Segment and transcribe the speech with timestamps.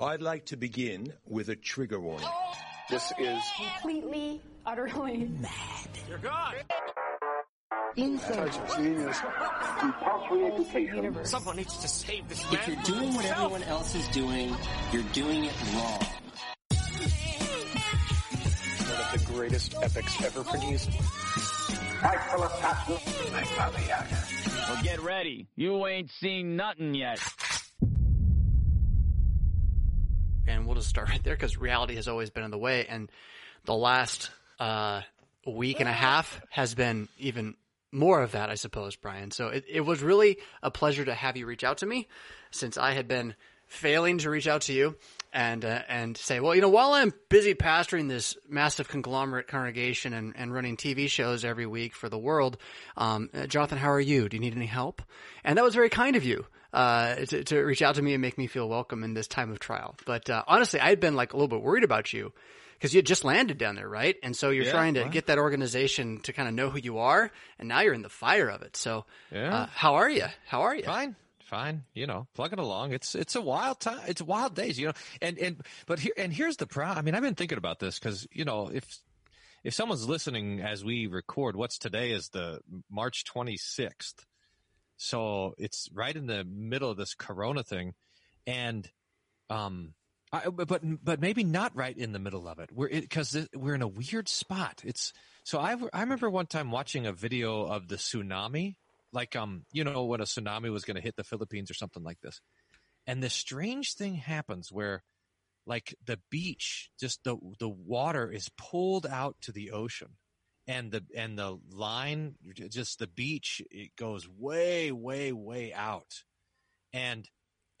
[0.00, 2.26] I'd like to begin with a trigger warning.
[2.88, 5.88] This is completely, utterly mad.
[6.08, 6.54] You're gone.
[7.96, 8.50] Insane.
[8.76, 9.18] Genius.
[9.78, 11.24] Compulsory education.
[11.26, 12.54] Someone needs to save this man.
[12.54, 14.56] If you're doing what everyone else is doing,
[14.90, 16.06] you're doing it wrong.
[18.88, 20.88] One of the greatest epics ever produced.
[22.00, 23.32] Actual attachment.
[23.34, 24.18] Like Baba Yaga.
[24.66, 25.46] Well, get ready.
[25.56, 27.20] You ain't seen nothing yet.
[30.50, 32.86] And we'll just start right there because reality has always been in the way.
[32.86, 33.10] And
[33.64, 35.02] the last uh,
[35.46, 37.54] week and a half has been even
[37.92, 39.30] more of that, I suppose, Bryan.
[39.30, 42.08] So it, it was really a pleasure to have you reach out to me
[42.50, 43.34] since I had been
[43.66, 44.96] failing to reach out to you
[45.32, 50.12] and uh, and say, well, you know, while I'm busy pastoring this massive conglomerate congregation
[50.12, 52.56] and, and running TV shows every week for the world,
[52.96, 54.28] um, uh, Jonathan, how are you?
[54.28, 55.02] Do you need any help?
[55.44, 58.22] And that was very kind of you uh, to, to reach out to me and
[58.22, 59.94] make me feel welcome in this time of trial.
[60.06, 62.32] But uh, honestly, I had been like a little bit worried about you
[62.74, 64.16] because you had just landed down there, right?
[64.22, 66.98] And so you're Yeah, trying to get that organization to kind of know who you
[66.98, 68.74] are, and now you're in the fire of it.
[68.76, 69.54] So, Yeah.
[69.54, 70.24] uh, how are you?
[70.46, 70.82] How are you?
[70.84, 71.14] Fine,
[71.50, 71.82] fine.
[71.92, 72.92] You know, plugging along.
[72.92, 74.00] It's it's a wild time.
[74.06, 74.78] It's wild days.
[74.78, 75.56] You know, and and
[75.86, 76.98] but here and here's the problem.
[76.98, 78.86] I mean, I've been thinking about this because you know if
[79.64, 84.24] if someone's listening as we record, what's today is the March 26th.
[84.96, 87.94] So it's right in the middle of this Corona thing,
[88.46, 88.88] and
[89.48, 89.94] um,
[90.32, 92.70] I, but but maybe not right in the middle of it.
[92.72, 94.82] We're because we're in a weird spot.
[94.84, 95.12] It's
[95.42, 98.76] so I I remember one time watching a video of the tsunami,
[99.12, 102.02] like um you know when a tsunami was going to hit the Philippines or something
[102.02, 102.40] like this,
[103.06, 105.02] and this strange thing happens where
[105.66, 110.16] like the beach just the the water is pulled out to the ocean.
[110.66, 116.22] And the and the line just the beach it goes way way way out.
[116.92, 117.28] And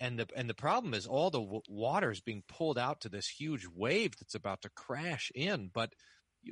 [0.00, 3.08] and the and the problem is all the w- water is being pulled out to
[3.08, 5.70] this huge wave that's about to crash in.
[5.72, 5.92] But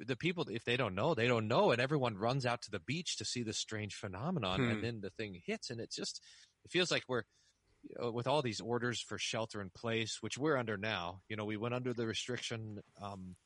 [0.07, 2.81] the people if they don't know they don't know and everyone runs out to the
[2.81, 4.71] beach to see this strange phenomenon Hmm.
[4.71, 6.23] and then the thing hits and it's just
[6.65, 7.23] it feels like we're
[7.85, 11.37] you know, with all these orders for shelter in place which we're under now you
[11.37, 13.37] know we went under the restriction um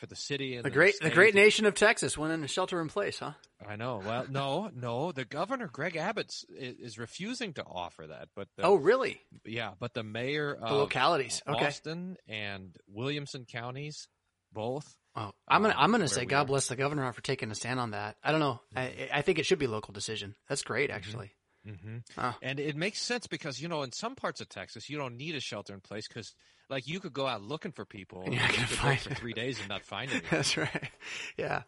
[0.00, 2.80] for the city and The great, the great nation of Texas went in a shelter
[2.80, 3.32] in place, huh?
[3.68, 4.00] I know.
[4.04, 5.10] Well, no, no.
[5.10, 8.28] The governor, Greg Abbott, is, is refusing to offer that.
[8.36, 9.20] But the, Oh, really?
[9.44, 11.42] yeah, but the mayor The of localities.
[11.48, 11.66] Okay.
[11.66, 14.06] Austin and Williamson counties,
[14.52, 14.94] both.
[15.18, 16.46] Oh, I'm gonna, um, I'm gonna say God are.
[16.46, 18.16] bless the governor for taking a stand on that.
[18.22, 18.60] I don't know.
[18.76, 20.36] I, I think it should be a local decision.
[20.48, 21.32] That's great, actually.
[21.66, 22.34] hmm Oh.
[22.40, 25.34] And it makes sense because you know, in some parts of Texas, you don't need
[25.34, 26.34] a shelter in place because,
[26.70, 29.14] like, you could go out looking for people And you're not you gonna find for
[29.14, 30.28] three days and not find anyone.
[30.30, 30.90] That's right.
[31.36, 31.62] Yeah,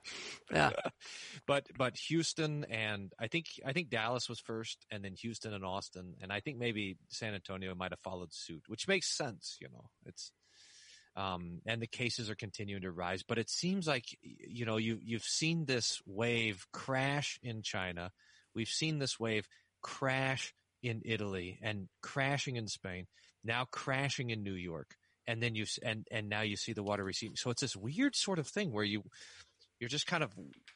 [0.53, 0.71] yeah.
[1.47, 5.65] but but Houston and I think I think Dallas was first, and then Houston and
[5.65, 9.57] Austin, and I think maybe San Antonio might have followed suit, which makes sense.
[9.61, 10.31] You know, it's
[11.17, 14.99] um, and the cases are continuing to rise, but it seems like you know you
[15.03, 18.11] you've seen this wave crash in China,
[18.55, 19.47] we've seen this wave
[19.83, 23.07] crash in Italy and crashing in Spain,
[23.45, 24.95] now crashing in New York.
[25.27, 27.37] And then you and and now you see the water receding.
[27.37, 29.03] So it's this weird sort of thing where you
[29.79, 30.33] you're just kind of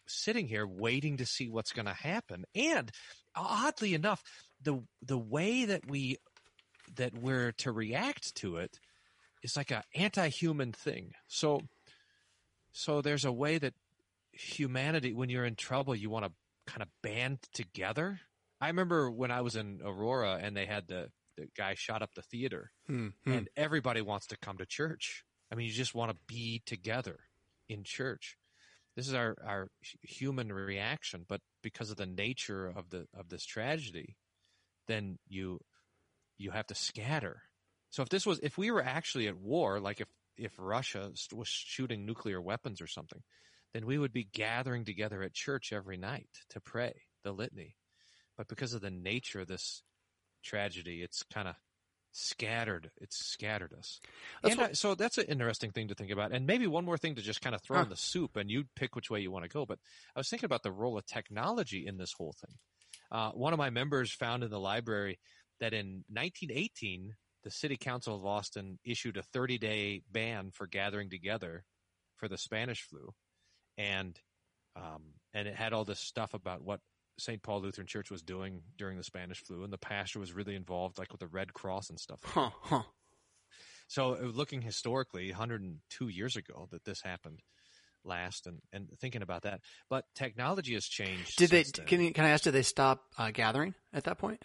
[0.06, 2.44] sitting here waiting to see what's going to happen.
[2.54, 2.90] And
[3.36, 4.22] oddly enough,
[4.62, 6.18] the the way that we
[6.96, 8.78] that we're to react to it
[9.44, 11.12] is like a anti-human thing.
[11.28, 11.60] So
[12.72, 13.74] so there's a way that
[14.32, 16.32] humanity when you're in trouble you want to
[16.66, 18.20] kind of band together.
[18.60, 22.14] I remember when I was in Aurora and they had the the guy shot up
[22.14, 23.32] the theater Hmm, hmm.
[23.32, 25.24] and everybody wants to come to church.
[25.52, 27.18] I mean, you just want to be together
[27.68, 28.36] in church.
[28.96, 29.68] This is our our
[30.02, 34.16] human reaction, but because of the nature of the of this tragedy,
[34.86, 35.60] then you
[36.38, 37.42] you have to scatter.
[37.94, 41.46] So if this was if we were actually at war, like if if Russia was
[41.46, 43.22] shooting nuclear weapons or something,
[43.72, 47.76] then we would be gathering together at church every night to pray the litany.
[48.36, 49.84] But because of the nature of this
[50.42, 51.54] tragedy, it's kind of
[52.10, 52.90] scattered.
[53.00, 54.00] It's scattered us.
[54.42, 56.32] That's And what- I- so that's an interesting thing to think about.
[56.32, 57.84] And maybe one more thing to just kind of throw Huh.
[57.84, 59.64] in the soup, and you pick which way you want to go.
[59.66, 59.78] But
[60.16, 62.58] I was thinking about the role of technology in this whole thing.
[63.12, 65.20] Uh, one of my members found in the library
[65.60, 67.14] that in 1918,
[67.44, 71.64] the City Council of Austin issued a 30 day ban for gathering together
[72.16, 73.12] for the Spanish flu,
[73.78, 74.18] and
[74.76, 75.02] um,
[75.32, 76.80] and it had all this stuff about what
[77.18, 77.42] St.
[77.42, 80.98] Paul Lutheran Church was doing during the Spanish flu, and the pastor was really involved,
[80.98, 82.20] like with the Red Cross and stuff.
[82.24, 82.82] Huh, huh.
[83.86, 87.40] So, uh, looking historically, 102 years ago that this happened
[88.04, 91.36] last, and, and thinking about that, but technology has changed.
[91.36, 91.64] Did they?
[91.64, 92.44] Can you, can I ask?
[92.44, 94.42] Did they stop uh, gathering at that point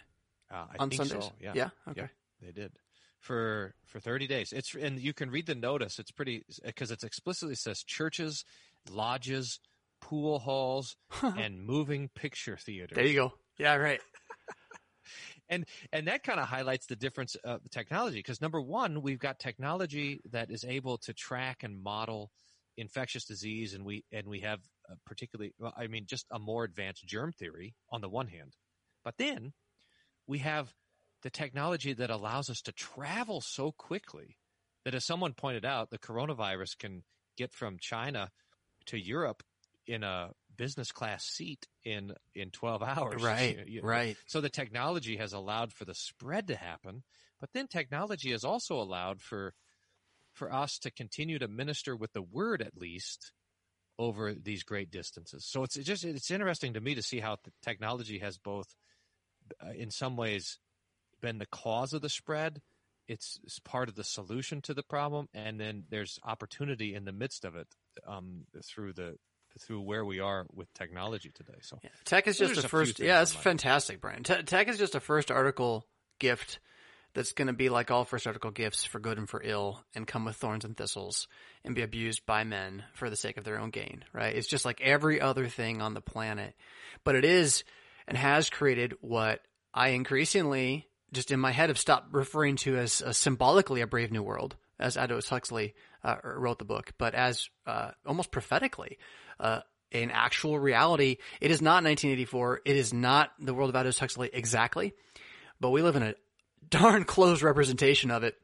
[0.50, 1.24] Uh, I on think Sundays?
[1.24, 1.32] so.
[1.40, 1.52] Yeah.
[1.54, 1.68] Yeah.
[1.88, 2.08] Okay.
[2.40, 2.72] They did.
[3.20, 4.52] For for 30 days.
[4.52, 5.98] It's and you can read the notice.
[5.98, 8.44] It's pretty because it explicitly says churches,
[8.90, 9.60] lodges,
[10.00, 12.96] pool halls, and moving picture theaters.
[12.96, 13.32] There you go.
[13.58, 14.00] Yeah, right.
[15.48, 19.38] and and that kind of highlights the difference of technology because number one we've got
[19.38, 22.30] technology that is able to track and model
[22.76, 26.64] infectious disease and we and we have a particularly well, i mean just a more
[26.64, 28.56] advanced germ theory on the one hand
[29.04, 29.52] but then
[30.26, 30.72] we have
[31.22, 34.36] the technology that allows us to travel so quickly
[34.84, 37.02] that as someone pointed out the coronavirus can
[37.36, 38.30] get from china
[38.86, 39.42] to europe
[39.86, 43.22] in a business class seat in in 12 hours.
[43.22, 44.16] Right, You- you- right.
[44.26, 47.02] so the technology has allowed for the spread to happen
[47.40, 49.54] but then technology has also allowed for
[50.32, 53.32] for us to continue to minister with the word at least
[53.98, 55.44] over these great distances.
[55.44, 58.74] So it's just it's interesting to me to see how the technology has both
[59.64, 60.58] uh, in some ways
[61.20, 62.60] been the cause of the spread
[63.08, 67.12] it's, it's part of the solution to the problem and then there's opportunity in the
[67.12, 67.66] midst of it
[68.06, 69.16] um, through the
[69.58, 73.00] through where we are with technology today so Tech is just a first.
[73.00, 74.22] Yeah, it's fantastic, Bryan.
[74.22, 75.86] Te- tech is just a first article
[76.18, 76.60] gift
[77.14, 80.06] that's going to be like all first article gifts for good and for ill, and
[80.06, 81.26] come with thorns and thistles,
[81.64, 84.04] and be abused by men for the sake of their own gain.
[84.12, 84.36] Right?
[84.36, 86.54] It's just like every other thing on the planet,
[87.04, 87.64] but it is
[88.06, 89.40] and has created what
[89.74, 94.12] I increasingly just in my head have stopped referring to as uh, symbolically a brave
[94.12, 95.74] new world, as Aldous Huxley
[96.04, 98.98] uh, wrote the book, but as uh, almost prophetically.
[99.38, 99.60] Uh,
[99.92, 101.16] an actual reality.
[101.40, 102.60] It is not 1984.
[102.64, 104.94] It is not the world of Aldous Huxley exactly,
[105.60, 106.14] but we live in a
[106.70, 108.36] darn close representation of it.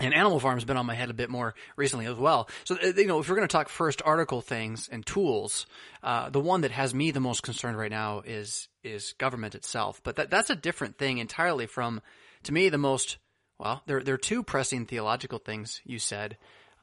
[0.00, 2.48] And Animal Farm's been on my head a bit more recently as well.
[2.64, 5.66] So, uh, you know, if we're going to talk first article things and tools,
[6.04, 10.00] uh, the one that has me the most concerned right now is, is government itself.
[10.02, 12.00] But that, that's a different thing entirely from,
[12.44, 13.18] to me, the most,
[13.58, 16.36] well, there, there are two pressing theological things you said,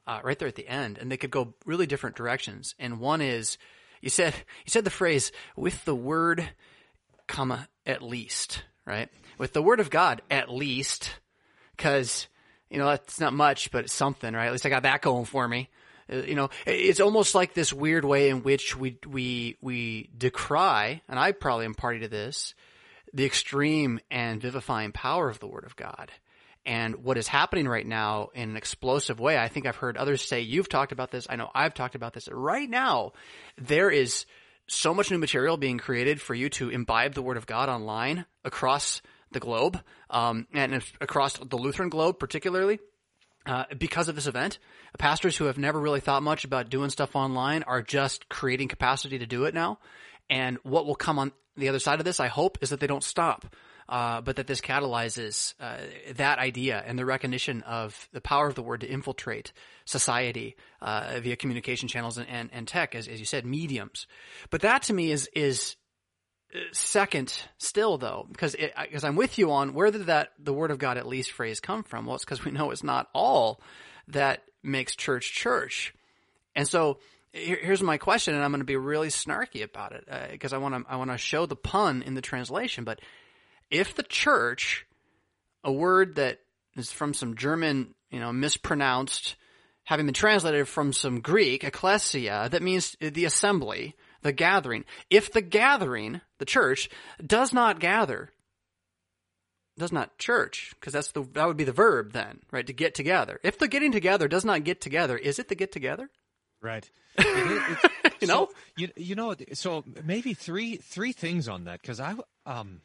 [0.06, 2.74] uh, right there at the end, and they could go really different directions.
[2.78, 3.58] And one is,
[4.00, 6.48] you said, you said the phrase, with the word,
[7.26, 9.08] comma, at least, right?
[9.38, 11.10] With the word of God, at least,
[11.76, 12.28] cause,
[12.70, 14.46] you know, that's not much, but it's something, right?
[14.46, 15.68] At least I got that going for me.
[16.10, 21.02] Uh, You know, it's almost like this weird way in which we, we, we decry,
[21.08, 22.54] and I probably am party to this,
[23.12, 26.12] the extreme and vivifying power of the Word of God.
[26.64, 30.26] And what is happening right now in an explosive way, I think I've heard others
[30.26, 32.28] say, you've talked about this, I know I've talked about this.
[32.30, 33.12] Right now,
[33.56, 34.26] there is
[34.66, 38.26] so much new material being created for you to imbibe the Word of God online
[38.44, 39.00] across
[39.30, 39.80] the globe,
[40.10, 42.80] um, and across the Lutheran globe particularly.
[43.46, 44.58] Uh, because of this event,
[44.98, 49.18] pastors who have never really thought much about doing stuff online are just creating capacity
[49.18, 49.78] to do it now.
[50.28, 52.86] And what will come on the other side of this, I hope, is that they
[52.86, 53.46] don't stop,
[53.88, 55.76] uh, but that this catalyzes uh,
[56.16, 59.52] that idea and the recognition of the power of the word to infiltrate
[59.84, 64.06] society uh, via communication channels and, and, and tech, as, as you said, mediums.
[64.50, 65.76] But that to me is is
[66.72, 70.78] second still though because because I'm with you on where did that the word of
[70.78, 72.06] God at least phrase come from?
[72.06, 73.60] Well it's because we know it's not all
[74.08, 75.94] that makes church church.
[76.54, 76.98] And so
[77.32, 80.52] here, here's my question and I'm going to be really snarky about it uh, because
[80.52, 83.00] I want to I want to show the pun in the translation but
[83.70, 84.86] if the church
[85.64, 86.40] a word that
[86.76, 89.36] is from some German you know mispronounced
[89.84, 93.94] having been translated from some Greek ecclesia that means the assembly
[94.26, 94.84] the gathering.
[95.08, 96.90] If the gathering, the church,
[97.24, 98.30] does not gather,
[99.78, 102.66] does not church, because that's the that would be the verb then, right?
[102.66, 103.38] To get together.
[103.42, 106.10] If the getting together does not get together, is it the get together?
[106.60, 106.88] Right.
[107.18, 108.46] It is- it's- You know?
[108.46, 112.14] so, you you know so maybe three three things on that because I
[112.46, 112.80] um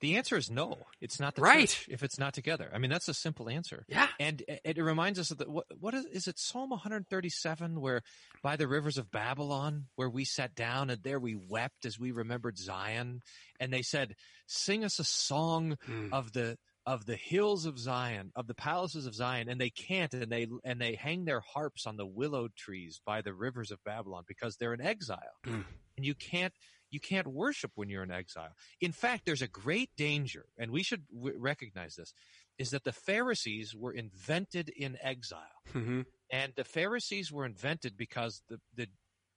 [0.00, 0.86] the answer is no.
[1.00, 1.68] It's not the Right.
[1.68, 2.70] church if it's not together.
[2.74, 3.84] I mean that's a simple answer.
[3.88, 4.08] Yeah.
[4.20, 8.02] And it, reminds us of the what what is is it Psalm 137 where
[8.42, 12.12] by the rivers of Babylon where we sat down and there we wept as we
[12.12, 13.22] remembered Zion
[13.60, 14.14] and they said
[14.46, 16.12] sing us a song Hmm.
[16.12, 20.14] of the of the hills of Zion, of the palaces of Zion, and they can't,
[20.14, 23.82] and they and they hang their harps on the willow trees by the rivers of
[23.82, 25.64] Babylon because they're in exile, Mm.
[25.96, 26.54] and you can't
[26.90, 28.54] you can't worship when you're in exile.
[28.80, 32.12] In fact, there's a great danger, and we should w- recognize this:
[32.58, 36.02] is that the Pharisees were invented in exile, Mm-hmm.
[36.30, 38.88] and the Pharisees were invented because the the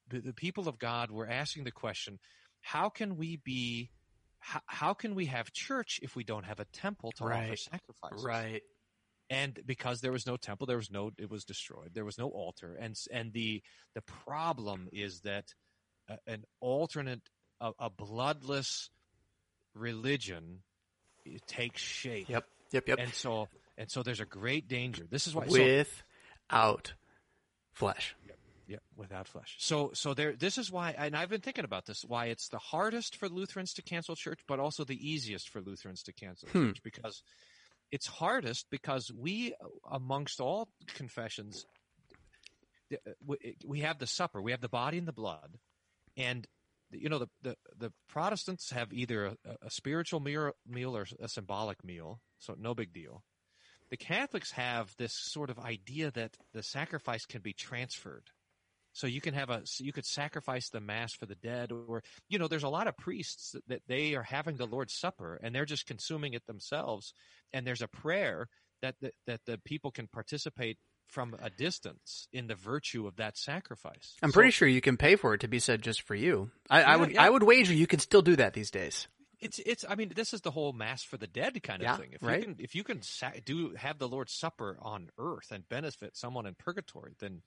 [0.10, 2.20] the, the people of God were asking the question,
[2.62, 3.92] how can we be
[4.40, 7.60] how, how can we have church if we don't have a temple to offer Right.
[7.60, 8.24] sacrifices?
[8.24, 8.62] Right.
[9.30, 11.92] And because there was no temple, there was no it was destroyed.
[11.94, 13.62] There was no altar, and and the
[13.94, 15.46] the problem is that
[16.10, 17.30] a, an alternate
[17.62, 18.90] a, a bloodless
[19.74, 20.60] religion
[21.48, 22.30] takes shape.
[22.30, 22.46] Yep.
[22.72, 22.88] Yep.
[22.88, 23.00] Yep.
[23.00, 23.48] And so
[23.78, 25.06] And so there's a great danger.
[25.10, 25.86] This is why so-
[26.50, 26.94] Without
[27.74, 28.16] flesh.
[28.68, 29.56] Yeah, without flesh.
[29.58, 30.36] So, so there.
[30.36, 32.06] This is why, and I've been thinking about this.
[32.08, 36.04] Why it's the hardest for Lutherans to cancel church, but also the easiest for Lutherans
[36.04, 36.68] to cancel hmm.
[36.68, 37.24] church because
[37.92, 39.56] it's hardest because we,
[39.90, 41.66] amongst all confessions,
[43.66, 45.58] we have the supper, we have the body and the blood,
[46.16, 46.46] and
[46.92, 51.28] you know the the, the Protestants have either a, a spiritual meal, meal or a
[51.28, 53.24] symbolic meal, so no big deal.
[53.90, 58.30] The Catholics have this sort of idea that the sacrifice can be transferred.
[58.94, 62.40] So you can have a you could sacrifice the mass for the dead, or you
[62.40, 65.66] know, there's a lot of priests that, they are having the Lord's Supper and they're
[65.66, 67.14] just consuming it themselves.
[67.54, 68.48] And there's a prayer
[68.82, 70.78] that the, that the people can participate
[71.10, 74.16] from a distance in the virtue of that sacrifice.
[74.22, 76.52] I'm So- pretty sure you can pay for it to be said just for you.
[76.70, 77.24] I, I would yeah.
[77.24, 79.08] I would wager you can still do that these days.
[79.40, 79.86] It's it's.
[79.88, 82.10] I mean, this is the whole mass for the dead kind of Yeah, thing.
[82.12, 82.40] If right.
[82.40, 83.02] you can, if you can
[83.46, 87.42] do have the Lord's Supper on earth and benefit someone in purgatory, then.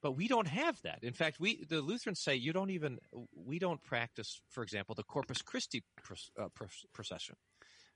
[0.00, 1.02] But we don't have that.
[1.02, 2.98] In fact, we the Lutherans say you don't even
[3.34, 5.82] we don't practice, for example, the Corpus Christi
[6.38, 6.48] uh,
[6.92, 7.34] procession,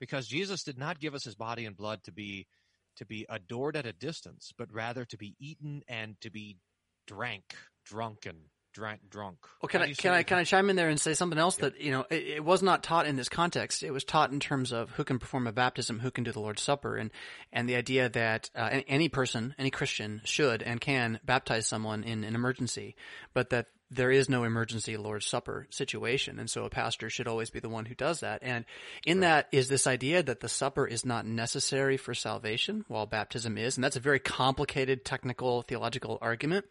[0.01, 2.47] because Jesus did not give us his body and blood to be
[2.97, 6.59] to be adored at a distance, but rather to be eaten and to be
[7.07, 9.39] drank, drunken, drank drunk.
[9.61, 11.57] Well, can How I can I can I chime in there and say something else
[11.57, 13.83] that you know it, it was not taught in this context.
[13.83, 16.41] It was taught in terms of who can perform a baptism, who can do the
[16.41, 17.11] Lord's Supper, and
[17.53, 22.25] and the idea that uh, any person, any Christian, should and can baptize someone in
[22.25, 22.97] an emergency,
[23.35, 27.51] but that there is no emergency Lord's Supper situation, and so a pastor should always
[27.51, 28.41] be the one who does that.
[28.43, 28.65] And
[29.05, 33.59] in that is this idea that the supper is not necessary for salvation, while baptism
[33.59, 36.65] is, and that's a very complicated technical theological argument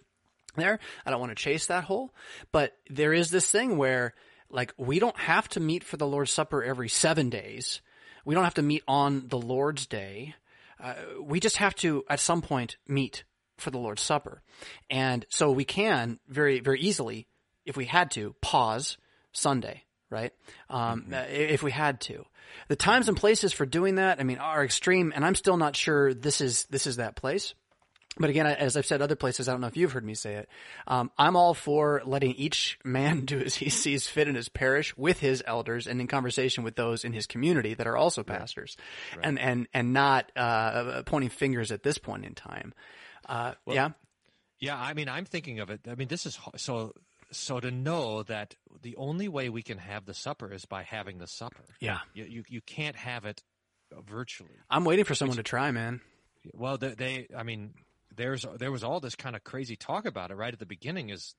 [0.55, 0.79] there.
[1.05, 2.13] I don't want to chase that hole,
[2.51, 4.13] but there is this thing where
[4.49, 7.81] like we don't have to meet for the Lord's Supper every seven days.
[8.25, 10.35] We don't have to meet on the Lord's Day.
[10.81, 13.23] Uh, we just have to at some point meet
[13.61, 14.41] for the Lord's Supper.
[14.89, 17.27] And so we can very, very easily,
[17.65, 18.97] if we had to, pause
[19.31, 20.33] Sunday, right?
[20.69, 22.25] Um, uh, if we had to.
[22.67, 25.75] The times and places for doing that, I mean, are extreme, and I'm still not
[25.75, 27.53] sure this is, this is that place.
[28.17, 30.35] But again, as I've said other places, I don't know if you've heard me say
[30.35, 30.49] it.
[30.85, 34.95] Um, I'm all for letting each man do as he sees fit in his parish
[34.97, 38.75] with his elders and in conversation with those in his community that are also pastors,
[39.23, 42.73] and and and not uh, pointing fingers at this point in time.
[43.31, 43.89] Uh, yeah,
[44.59, 45.81] Yeah, I mean, I'm thinking of it.
[45.89, 46.93] I mean, this is so.
[47.33, 51.17] So to know that the only way we can have the supper is by having
[51.17, 51.63] the supper.
[51.79, 51.99] yeah.
[52.13, 53.41] You you, you can't have it
[54.05, 54.57] virtually.
[54.69, 56.01] I'm waiting for someone to try, man.
[56.53, 57.73] Well, they, they I mean,
[58.13, 61.09] there's there was all this kind of crazy talk about it right at the beginning.
[61.09, 61.35] Is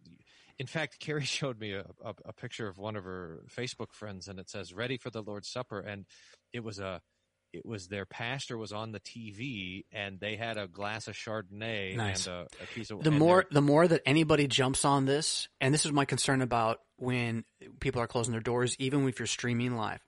[0.59, 4.29] in fact, Carrie showed me a, a, a picture of one of her Facebook friends,
[4.29, 6.07] and it says "Ready for the Lord's Supper," and
[6.53, 7.03] it was a
[7.53, 11.97] it was their pastor was on the TV, and they had a glass of Chardonnay
[11.97, 12.27] Nice.
[12.27, 15.73] and a, a piece of the more the more that anybody jumps on this, and
[15.73, 17.45] this is my concern about when
[17.81, 20.01] people are closing their doors, even if you're streaming live,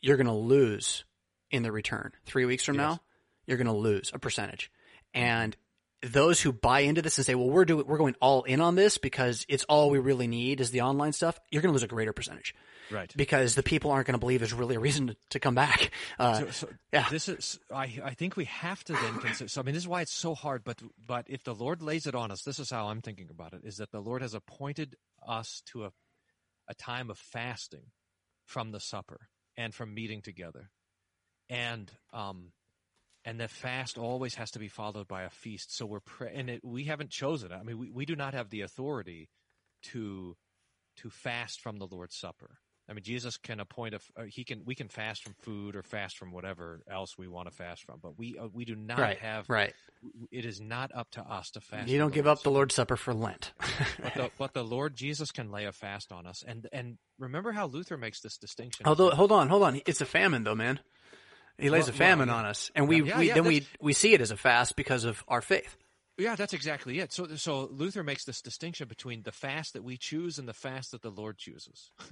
[0.00, 1.04] you're going to lose
[1.50, 2.12] in the return.
[2.26, 3.00] Three weeks from now,
[3.46, 4.70] you're going to lose a percentage,
[5.14, 5.56] and
[6.02, 8.74] those who buy into this and say, "Well, we're doing we're going all in on
[8.74, 11.82] this because it's all we really need is the online stuff," you're going to lose
[11.82, 12.54] a greater percentage,
[12.90, 13.12] right.
[13.16, 15.90] Because the people aren't going to believe there's really a reason to, to come back.
[16.18, 17.06] Uh, So, so yeah.
[17.10, 19.88] this is I, I think we have to then consider so I mean this is
[19.88, 22.70] why it's so hard but but if the Lord lays it on us this is
[22.70, 25.92] how I'm thinking about it is that the Lord has appointed us to a
[26.68, 27.86] a time of fasting
[28.46, 30.70] from the supper and from meeting together
[31.48, 32.52] and um
[33.24, 36.48] and the fast always has to be followed by a feast so we're pre- and
[36.50, 39.28] it, we haven't chosen I mean we, we do not have the authority
[39.82, 40.36] to
[40.96, 42.58] to fast from the Lord's Supper.
[42.88, 45.82] I mean, Jesus can appoint a, uh, he can, we can fast from food or
[45.84, 48.98] fast from whatever else we want to fast from, but we, uh, we do not
[48.98, 49.72] right, have, right.
[50.32, 51.88] it is not up to us to fast.
[51.88, 53.52] You don't give Lord's up the Lord's Supper for Lent.
[54.02, 56.42] But the, but the Lord Jesus can lay a fast on us.
[56.46, 58.86] And, and remember how Luther makes this distinction.
[58.86, 59.80] Although, hold on, hold on.
[59.86, 60.80] It's a famine, though, man.
[61.60, 63.66] He lays Well- a famine well, on us, and we, Yeah, we yeah, then we
[63.80, 65.76] we see it as a fast because of our faith.
[66.18, 67.12] Yeah, that's exactly it.
[67.12, 70.90] So, so Luther makes this distinction between the fast that we choose and the fast
[70.90, 71.90] that the Lord chooses.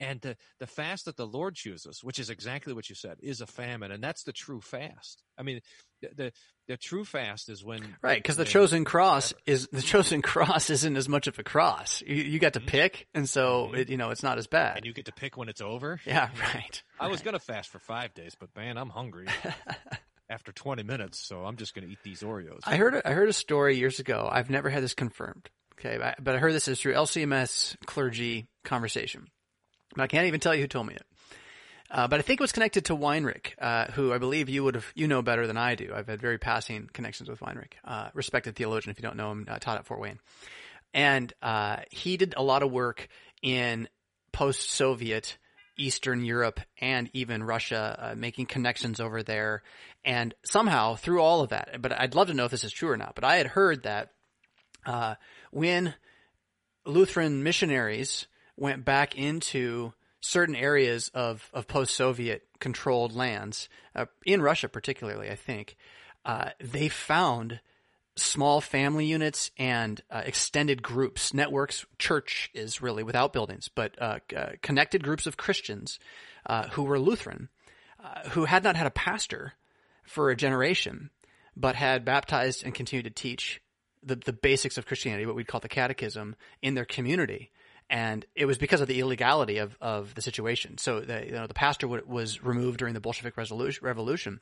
[0.00, 3.40] and the, the fast that the Lord chooses, which is exactly what you said, is
[3.40, 5.22] a famine, and that's the true fast.
[5.38, 5.60] I mean,
[6.02, 6.32] the the,
[6.68, 10.96] the true fast is when Right, because the chosen cross is the chosen cross isn't
[10.96, 12.02] as much of a cross.
[12.06, 14.68] You, you got to pick, and so it, you know it's not as bad.
[14.68, 14.76] Mm-hmm.
[14.78, 16.00] and you get to pick when it's over.
[16.04, 16.82] yeah, right.
[17.00, 19.26] I was gonna fast for five days, but man, I'm hungry
[20.28, 22.60] after 20 minutes, so I'm just gonna eat these Oreos.
[22.64, 24.28] I heard a- I heard a story years ago.
[24.30, 25.48] I've never had this confirmed.
[25.78, 29.28] Okay, but- but I heard this is through LCMS clergy conversation.
[29.94, 31.06] But I can't even tell you who told me it.
[31.90, 34.74] Uh, but I think it was connected to Weinrich, uh, who I believe you would
[34.74, 35.92] have you know better than I do.
[35.94, 38.90] I've had very passing connections with Weinrich, uh, respected theologian.
[38.90, 40.18] If you don't know him, uh, taught at Fort Wayne,
[40.92, 43.08] and uh, he did a lot of work
[43.40, 43.88] in
[44.32, 45.38] post-Soviet
[45.78, 49.62] Eastern Europe and even Russia, uh, making connections over there.
[50.04, 52.90] And somehow through all of that, but I'd love to know if this is true
[52.90, 53.14] or not.
[53.14, 54.10] But I had heard that
[55.50, 55.94] when
[56.84, 58.26] Lutheran missionaries
[58.56, 65.36] went back into certain areas of, of post-Soviet controlled lands, uh, in Russia particularly, I
[65.36, 65.76] think,
[66.24, 67.60] uh, they found
[68.16, 71.84] small family units and uh, extended groups, networks.
[71.98, 75.98] Church is really without buildings, but uh, uh, connected groups of Christians
[76.46, 77.48] uh, who were Lutheran,
[78.30, 79.52] who had not had a pastor
[80.04, 81.10] for a generation,
[81.56, 83.60] but had baptized and continued to teach
[84.02, 87.50] the, the basics of Christianity, what we'd call the catechism, in their community.
[87.88, 90.78] And it was because of the illegality of, of the situation.
[90.78, 94.40] So the, you know, the pastor w- was removed during the Bolshevik revolution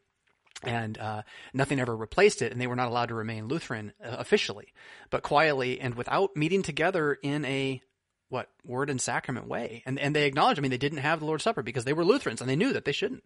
[0.63, 1.23] and uh,
[1.53, 4.73] nothing ever replaced it, and they were not allowed to remain Lutheran uh, officially,
[5.11, 7.83] but quietly and without meeting together in a
[8.31, 9.83] what word and sacrament way.
[9.85, 12.05] And and they acknowledged, I mean, they didn't have the Lord's Supper because they were
[12.05, 13.25] Lutherans and they knew that they shouldn't,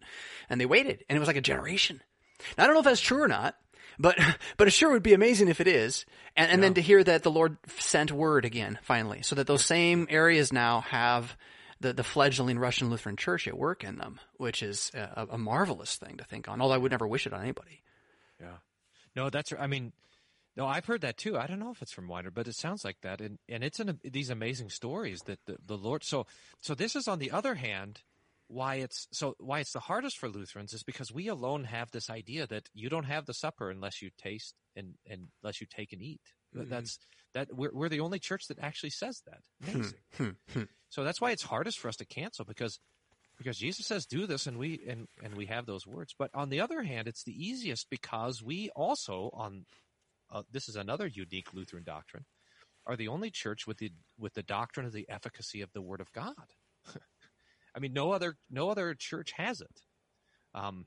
[0.49, 2.01] and they waited, and it was like a generation.
[2.57, 3.55] Now, I don't know if that's true or not,
[3.99, 4.17] but
[4.57, 6.05] but it sure would be amazing if it is.
[6.35, 9.65] And and then to hear that the Lord sent word again finally, so that those
[9.65, 11.35] same areas now have
[11.81, 15.95] the, the fledgling Russian Lutheran Church at work in them, which is a, a marvelous
[15.97, 16.61] thing to think on.
[16.61, 17.81] Although I would never wish it on anybody.
[18.39, 18.57] Yeah.
[19.15, 19.53] No, that's.
[19.57, 19.91] I mean,
[20.55, 21.37] no, I've heard that too.
[21.37, 23.79] I don't know if it's from Weinrich, but it sounds like that, and and it's
[23.79, 26.03] in these amazing stories that the, the Lord.
[26.03, 26.25] So
[26.61, 28.01] so this is on the other hand
[28.49, 32.09] why it's so why it's the hardest for Lutherans is because we alone have this
[32.09, 35.93] idea that you don't have the supper unless you taste and, and unless you take
[35.93, 36.21] and eat.
[36.55, 36.67] Mm-hmm.
[36.69, 36.97] That's
[37.35, 39.69] that we're we're the only church that actually says that.
[39.71, 39.81] Hmm.
[40.19, 40.67] Amazing.
[40.89, 42.79] so that's why it's hardest for us to cancel because
[43.37, 46.15] because Jesus says do this and we and and we have those words.
[46.17, 49.65] But on the other hand, it's the easiest because we also on
[50.31, 52.25] uh, this is another unique Lutheran doctrine
[52.87, 56.01] are the only church with the with the doctrine of the efficacy of the Word
[56.01, 56.33] of God.
[57.79, 59.81] I mean, no other no other church has it.
[60.53, 60.85] Um,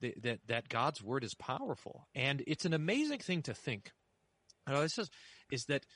[0.00, 3.92] that that God's word is powerful, and it's an amazing thing to think.
[4.66, 5.10] You know, this is
[5.52, 5.86] is that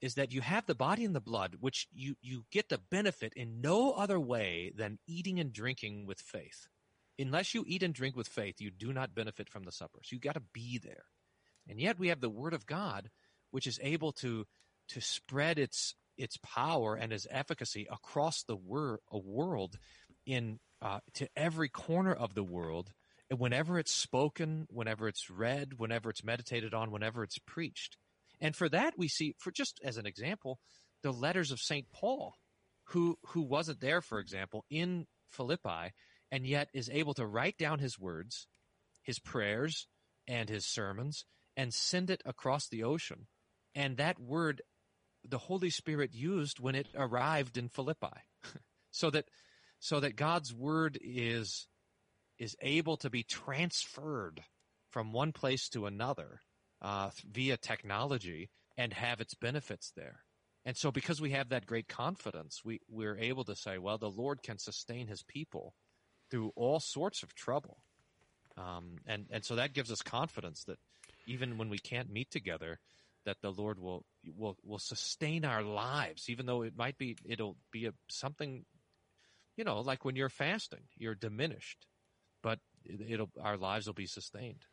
[0.00, 3.34] is that you have the body and the blood, which you you get the benefit
[3.36, 6.68] in no other way than eating and drinking with faith.
[7.18, 10.00] Unless you eat and drink with faith, you do not benefit from the supper.
[10.02, 11.04] So you got to be there,
[11.68, 13.10] and yet we have the Word of God,
[13.50, 14.46] which is able to
[14.88, 19.76] to spread its its power and its efficacy across the wor- world
[20.26, 22.92] in uh, to every corner of the world
[23.30, 27.96] and whenever it's spoken whenever it's read whenever it's meditated on whenever it's preached
[28.40, 30.58] and for that we see for just as an example
[31.02, 31.86] the letters of St.
[31.92, 32.34] Paul
[32.88, 35.92] who who wasn't there for example in Philippi
[36.30, 38.46] and yet is able to write down his words
[39.02, 39.86] his prayers
[40.28, 41.24] and his sermons
[41.56, 43.26] and send it across the ocean
[43.74, 44.62] and that word
[45.28, 48.06] the Holy Spirit used when it arrived in Philippi.
[48.90, 49.26] so that
[49.78, 51.66] so that God's word is
[52.38, 54.42] is able to be transferred
[54.90, 56.40] from one place to another
[56.80, 60.20] uh, via technology and have its benefits there.
[60.64, 64.10] And so because we have that great confidence, we, we're able to say, well, the
[64.10, 65.74] Lord can sustain his people
[66.30, 67.78] through all sorts of trouble.
[68.56, 70.78] Um, and, and so that gives us confidence that
[71.26, 72.78] even when we can't meet together,
[73.24, 74.04] that the Lord will
[74.36, 78.64] will will sustain our lives, even though it might be it'll be a, something,
[79.56, 81.86] you know, like when you're fasting, you're diminished,
[82.42, 84.64] but it, will our lives will be sustained.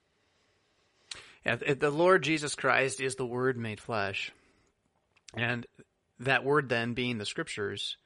[1.46, 4.32] Yeah, the Lord Jesus Christ is the Word made flesh,
[5.34, 5.66] and
[6.20, 7.98] that Word then being the Scriptures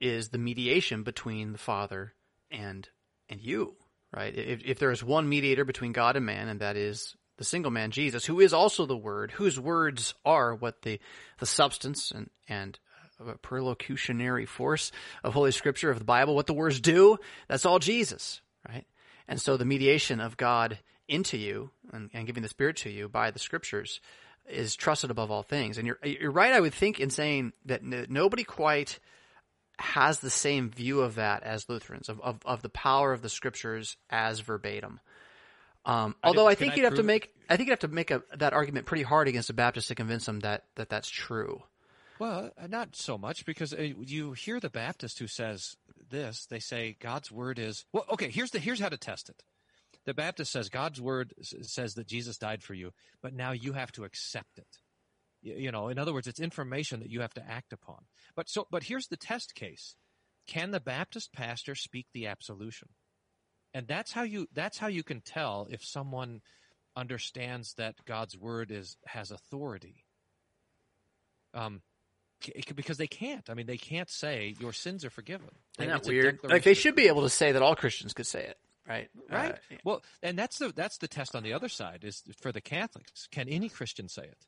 [0.00, 2.14] is the mediation between the Father
[2.50, 2.88] and
[3.28, 3.74] and you.
[4.12, 4.34] Right?
[4.36, 7.70] If, if there is one mediator between God and man, and that is the single
[7.70, 11.00] man Jesus, who is also the Word, whose words are what the
[11.38, 12.78] the substance and and
[13.18, 14.92] uh, perlocutionary force
[15.24, 17.16] of Holy Scripture of the Bible, what the words do.
[17.48, 18.86] That's all Jesus, right?
[19.26, 23.08] And so the mediation of God into you and, and giving the Spirit to you
[23.08, 24.02] by the Scriptures
[24.46, 25.78] is trusted above all things.
[25.78, 28.98] And you're you're right, I would think, in saying that n- nobody quite
[29.78, 33.30] has the same view of that as Lutherans of, of of the power of the
[33.30, 35.00] Scriptures as verbatim.
[35.84, 38.10] Um, although I think I you'd have to make, I think you'd have to make
[38.10, 41.62] a, that argument pretty hard against a Baptist to convince them that, that that's true.
[42.18, 45.76] Well, uh, not so much because uh, you hear the Baptist who says
[46.10, 46.44] this.
[46.44, 48.04] They say God's word is well.
[48.12, 49.42] Okay, here's the here's how to test it.
[50.04, 53.90] The Baptist says God's word says that Jesus died for you, but now you have
[53.92, 54.66] to accept it.
[55.42, 58.04] You know, in other words, it's information that you have to act upon.
[58.36, 59.96] But so, but here's the test case.
[60.46, 62.88] can the Baptist pastor speak the absolution?
[63.72, 66.40] And that's how you that's how you can tell if someone
[66.96, 70.04] understands that God's word is has authority.
[71.54, 71.82] Um,
[72.74, 73.48] because they can't.
[73.50, 75.50] I mean, they can't say your sins are forgiven.
[75.78, 76.40] Isn't that weird?
[76.42, 78.56] Like they should be able to say that all Christians could say it,
[78.88, 79.10] right?
[79.30, 82.50] right Uh, well and that's the that's the test on the other side is for
[82.50, 84.38] the catholics can any christian say it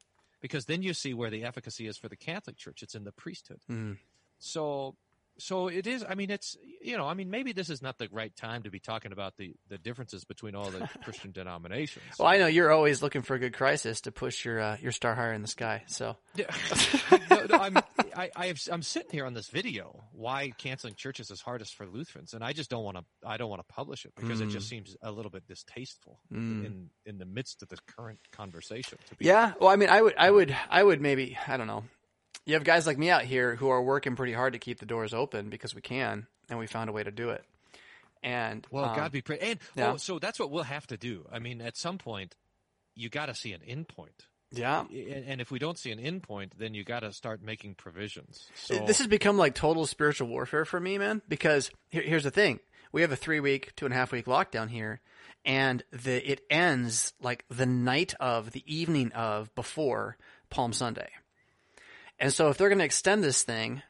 [0.41, 3.13] because then you see where the efficacy is for the catholic church it's in the
[3.13, 3.99] priesthood Mhm.
[4.39, 4.97] so
[5.38, 8.09] so it is i mean it's you know i mean maybe this is not the
[8.12, 12.29] right time to be talking about the the differences between all the christian denominations Well,
[12.29, 15.14] I know you're always looking for a good crisis to push your uh, your star
[15.14, 15.85] higher in the sky.
[15.87, 16.16] So
[17.31, 17.77] no, no, I'm,
[18.16, 20.05] I, I have, I'm sitting here on this video.
[20.12, 23.05] Why canceling churches is hardest for Lutherans, and I just don't want to.
[23.27, 26.90] I don't want to publish it because it just seems a little bit distasteful in
[27.07, 28.99] in the midst of the current conversation.
[29.09, 31.66] To be yeah, well, I mean, I would, I would, I would maybe, I don't
[31.66, 31.85] know.
[32.45, 34.87] You have guys like me out here who are working pretty hard to keep the
[34.87, 37.45] doors open because we can, and we found a way to do it.
[38.23, 39.43] And Well, um, God be praised.
[39.43, 39.93] And yeah.
[39.93, 41.27] oh, so that's what we'll have to do.
[41.31, 42.37] I mean, at some point,
[42.95, 44.27] you got to see an end point.
[44.51, 47.75] yeah, And if we don't see an end point, then you got to start making
[47.75, 48.49] provisions.
[48.55, 51.23] So this has become like total spiritual warfare for me, man.
[51.29, 52.61] Because here, here's the thing:
[52.93, 55.01] we have a three week, two and a half week lockdown here,
[55.45, 60.17] and the it ends like the night of, the evening of, before
[60.51, 61.09] Palm Sunday.
[62.23, 63.83] And so, if they're going to extend this thing,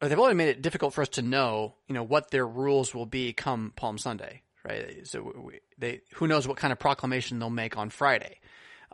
[0.00, 3.06] they've already made it difficult for us to know, you know, what their rules will
[3.06, 5.06] be come Palm Sunday, right?
[5.06, 8.40] So we, they, who knows what kind of proclamation they'll make on Friday,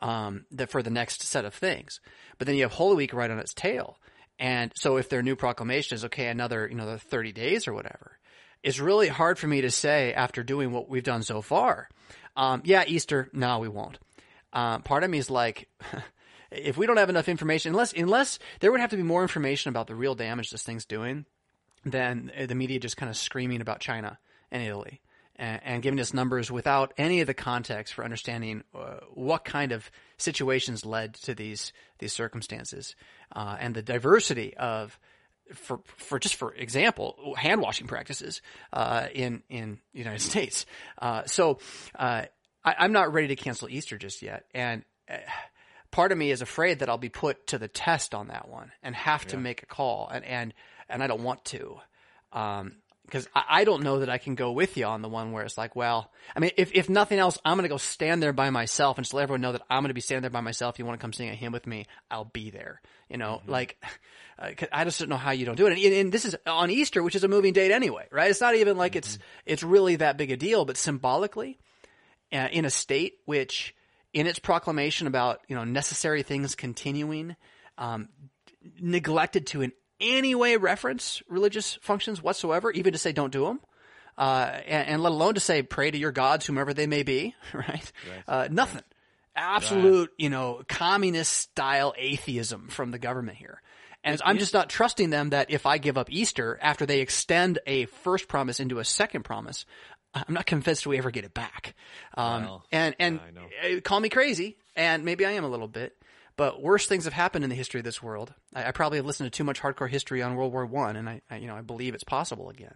[0.03, 2.01] um, that for the next set of things.
[2.37, 3.97] But then you have Holy Week right on its tail.
[4.39, 7.73] And so if their new proclamation is okay, another, you know, the 30 days or
[7.73, 8.19] whatever,
[8.63, 11.89] it's really hard for me to say after doing what we've done so far.
[12.37, 13.99] Um, yeah, Easter, no, we won't.
[14.53, 15.69] Um, part of me is like,
[16.57, 19.69] if we don't have enough information, unless unless there would have to be more information
[19.69, 21.27] about the real damage this thing's doing,
[21.85, 24.19] than the media just kind of screaming about China
[24.51, 25.01] and Italy
[25.37, 29.73] and, and giving us numbers without any of the context for understanding uh, what kind
[29.73, 32.95] of situations led to these these circumstances
[33.33, 34.99] uh, and the diversity of
[35.53, 38.41] for for just for example, hand washing practices
[38.73, 40.67] uh, in in the United States.
[40.99, 41.59] Uh, so
[41.99, 42.25] uh,
[42.65, 45.17] I, I'm not ready to cancel Easter just yet, and uh,
[45.95, 48.73] part of me is afraid that I'll be put to the test on that one
[48.83, 50.53] and have to make a call, and and
[50.89, 51.77] and I don't want to.
[52.33, 55.31] Um, because I, I don't know that I can go with you on the one
[55.31, 58.23] where it's like, well, I mean, if, if nothing else, I'm going to go stand
[58.23, 60.31] there by myself and just let everyone know that I'm going to be standing there
[60.31, 60.75] by myself.
[60.75, 62.81] If you want to come sing a hymn with me, I'll be there.
[63.11, 63.77] You know, like,
[64.39, 65.79] uh, I just don't know how you don't do it.
[65.79, 68.31] And, and this is on Easter, which is a moving date anyway, right?
[68.31, 71.59] It's not even like it's, it's really that big a deal, but symbolically,
[72.33, 73.75] uh, in a state which,
[74.15, 77.37] in its proclamation about, you know, necessary things continuing,
[77.77, 78.09] um,
[78.81, 83.61] neglected to in any way reference religious functions whatsoever, even to say don't do them,
[84.17, 87.35] uh, and, and let alone to say pray to your gods, whomever they may be,
[87.53, 87.93] right?
[88.27, 88.83] Uh, nothing.
[89.37, 93.61] Absolute, you know, communist style atheism from the government here.
[94.05, 97.59] And I'm just not trusting them that if I give up Easter after they extend
[97.67, 99.65] a first promise into a second promise,
[100.15, 101.75] I'm not convinced we ever get it back.
[102.17, 103.21] Um, Well, and and
[103.63, 105.97] yeah, uh, call me crazy, and maybe I am a little bit.
[106.37, 108.35] But worse things have happened in the history of this world.
[108.55, 111.09] I, I probably have listened to too much hardcore history on World War One, and
[111.09, 112.75] I, I, you know, I believe it's possible again.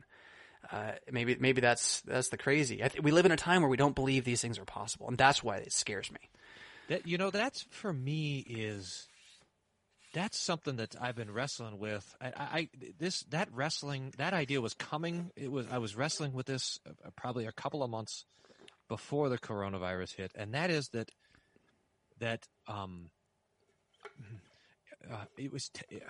[0.71, 2.85] Uh, maybe, maybe that's that's the crazy.
[2.85, 5.09] I th- we live in a time where we don't believe these things are possible,
[5.09, 6.21] and that's why it scares me.
[6.89, 9.09] That you know, that's for me is
[10.13, 12.17] that's something that I've been wrestling with.
[12.21, 12.69] I, I
[12.99, 15.31] this that wrestling that idea was coming.
[15.37, 18.25] It was I was wrestling with this uh, probably a couple of months
[18.89, 21.11] before the coronavirus hit, and that is that
[22.21, 23.11] that um
[25.11, 26.01] uh, it was t-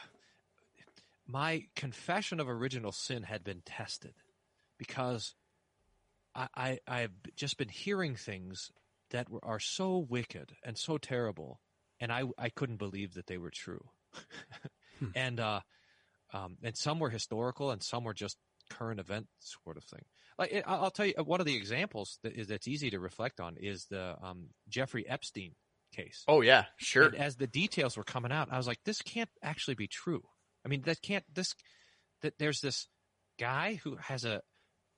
[1.26, 4.14] my confession of original sin had been tested
[4.78, 5.34] because
[6.34, 8.70] I, I I've just been hearing things
[9.10, 11.60] that were, are so wicked and so terrible,
[12.00, 13.84] and I I couldn't believe that they were true,
[15.14, 15.60] and uh,
[16.32, 18.36] um, and some were historical and some were just
[18.70, 20.02] current event sort of thing.
[20.38, 23.00] Like I- I'll tell you, uh, one of the examples that is that's easy to
[23.00, 25.52] reflect on is the um, Jeffrey Epstein
[25.94, 26.24] case.
[26.28, 27.06] Oh yeah, sure.
[27.06, 30.22] And as the details were coming out, I was like, this can't actually be true.
[30.64, 31.54] I mean, that can't, this,
[32.20, 32.88] that there's this
[33.38, 34.42] guy who has a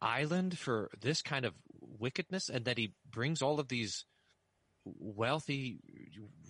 [0.03, 4.05] island for this kind of wickedness and that he brings all of these
[4.99, 5.81] wealthy,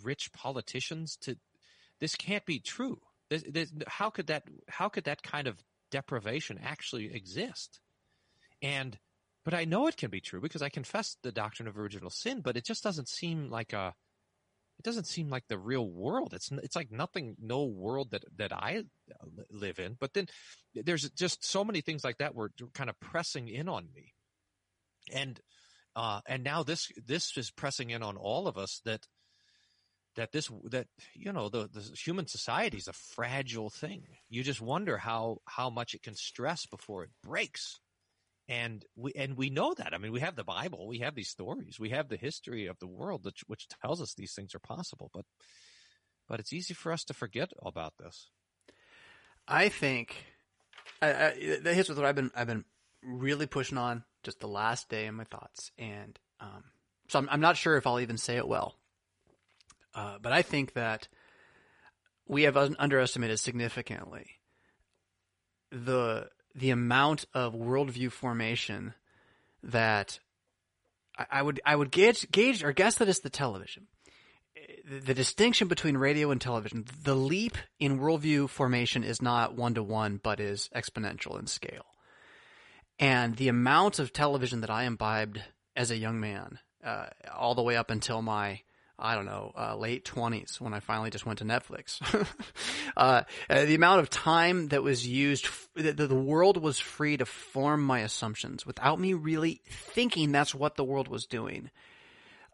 [0.03, 1.37] rich politicians to,
[2.00, 3.00] this can't be true.
[3.29, 5.59] This, this, how could that, how could that kind of
[5.90, 7.81] deprivation actually exist?
[8.62, 8.98] And,
[9.44, 12.40] but I know it can be true because I confess the doctrine of original sin,
[12.40, 13.94] but it just doesn't seem like a,
[14.81, 16.33] it doesn't seem like the real world.
[16.33, 18.85] It's it's like nothing, no world that that I
[19.50, 19.98] live in.
[20.00, 20.26] But then
[20.74, 24.14] there's just so many things like that were kind of pressing in on me,
[25.12, 25.38] and
[25.96, 29.07] uh, and now this this is pressing in on all of us that
[30.16, 34.05] that this that you know the the human society is a fragile thing.
[34.29, 37.81] You just wonder how how much it can stress before it breaks.
[38.48, 39.94] And we and we know that.
[39.94, 42.79] I mean, we have the Bible, we have these stories, we have the history of
[42.81, 45.09] the world, which, which tells us these things are possible.
[45.14, 45.24] But
[46.29, 48.29] but it's easy for us to forget about this.
[49.46, 50.16] I think
[51.00, 51.31] I, I,
[51.72, 52.64] here's what I've been I've been
[53.03, 56.65] really pushing on just the last day in my thoughts, and um,
[57.09, 58.77] so I'm, I'm not sure if I'll even say it well,
[59.95, 61.09] uh, but I think that
[62.27, 64.41] we have un- underestimated significantly
[65.71, 68.95] the the amount of worldview formation
[69.63, 70.19] that
[71.17, 73.87] I, I would I would gauge gauge or guess that it's the television.
[74.89, 79.75] The, the distinction between radio and television, the leap in worldview formation is not one
[79.75, 81.87] to one, but is exponential in scale.
[83.01, 85.43] And the amount of television that I imbibed
[85.75, 88.61] as a young man, uh, all the way up until my
[89.03, 92.03] I don't know, uh, late twenties when I finally just went to Netflix.
[92.99, 97.25] uh, the amount of time that was used, f- the, the world was free to
[97.25, 101.71] form my assumptions without me really thinking that's what the world was doing.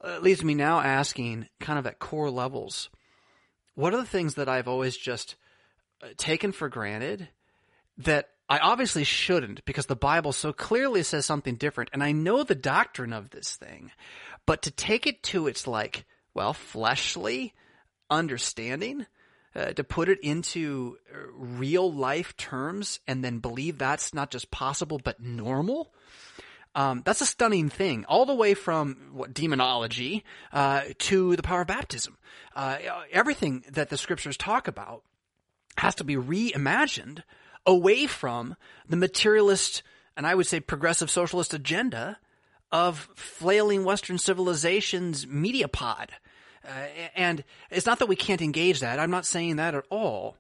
[0.01, 2.91] Uh, leaves me now asking, kind of at core levels,
[3.75, 5.35] what are the things that I've always just
[6.01, 7.29] uh, taken for granted
[7.99, 12.45] that I obviously shouldn't because the Bible so clearly says something different and I know
[12.45, 13.91] the doctrine of this thing.
[14.47, 16.05] But to take it to its like,
[16.35, 17.55] well, fleshly
[18.09, 19.07] understanding,
[19.57, 20.99] uh, to put it into
[21.33, 25.93] real life terms and then believe that's not just possible but normal.
[26.77, 31.63] Um, that's a stunning thing, all the way from what demonology uh, to the power
[31.63, 32.19] of baptism.
[32.55, 32.77] Uh,
[33.11, 35.03] everything that the scriptures talk about
[35.79, 37.23] has to be reimagined
[37.67, 38.57] away from
[38.89, 39.83] the materialist
[40.17, 42.19] and I would say progressive socialist agenda
[42.73, 46.13] of flailing Western civilization's media pod.
[46.67, 48.99] Uh, and it's not that we can't engage that.
[48.99, 50.37] I'm not saying that at all.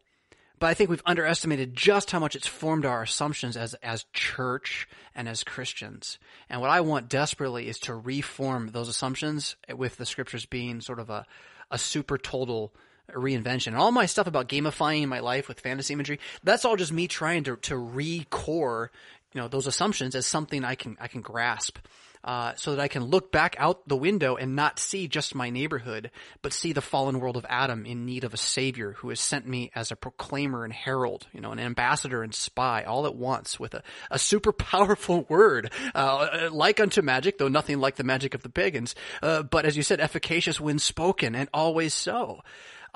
[0.58, 4.88] But I think we've underestimated just how much it's formed our assumptions as, as church
[5.14, 6.18] and as Christians.
[6.48, 10.98] And what I want desperately is to reform those assumptions with the scriptures being sort
[10.98, 11.26] of a,
[11.70, 12.72] a super total
[13.12, 13.68] reinvention.
[13.68, 17.08] And all my stuff about gamifying my life with fantasy imagery, that's all just me
[17.08, 18.88] trying to, to recore,
[19.32, 21.78] you know, those assumptions as something I can, I can grasp
[22.26, 25.48] uh, so that I can look back out the window and not see just my
[25.48, 26.10] neighborhood,
[26.42, 29.46] but see the fallen world of Adam in need of a savior who has sent
[29.46, 33.60] me as a proclaimer and herald, you know, an ambassador and spy all at once
[33.60, 38.34] with a, a super powerful word, uh, like unto magic, though nothing like the magic
[38.34, 42.42] of the pagans, uh, but as you said, efficacious when spoken and always so.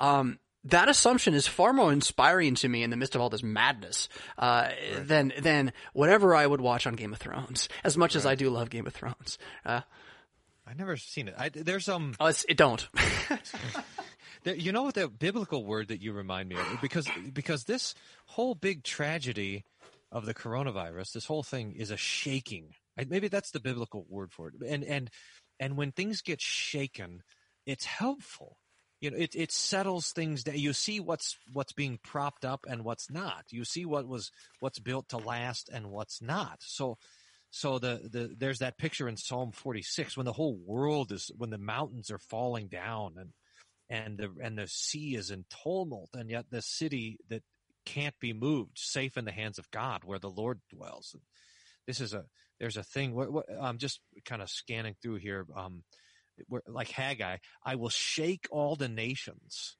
[0.01, 3.43] Um, that assumption is far more inspiring to me in the midst of all this
[3.43, 5.07] madness uh, right.
[5.07, 7.69] than than whatever I would watch on Game of Thrones.
[7.83, 8.17] As much right.
[8.17, 9.81] as I do love Game of Thrones, uh,
[10.67, 11.35] I've never seen it.
[11.37, 12.13] I, there's um.
[12.19, 12.87] Oh, it don't.
[14.43, 17.95] there, you know what the biblical word that you remind me of because because this
[18.27, 19.65] whole big tragedy
[20.11, 22.75] of the coronavirus, this whole thing is a shaking.
[23.07, 24.53] Maybe that's the biblical word for it.
[24.67, 25.09] And and
[25.59, 27.23] and when things get shaken,
[27.65, 28.57] it's helpful
[29.01, 32.85] you know, it, it settles things that you see what's, what's being propped up and
[32.85, 33.45] what's not.
[33.49, 36.59] You see what was, what's built to last and what's not.
[36.61, 36.97] So,
[37.49, 41.49] so the, the, there's that picture in Psalm 46 when the whole world is, when
[41.49, 43.29] the mountains are falling down and,
[43.89, 47.41] and the, and the sea is in tumult and yet the city that
[47.85, 51.15] can't be moved, safe in the hands of God where the Lord dwells.
[51.87, 52.25] This is a,
[52.59, 55.47] there's a thing, what, what, I'm just kind of scanning through here.
[55.57, 55.83] Um,
[56.67, 59.77] like Haggai, I will shake all the nations.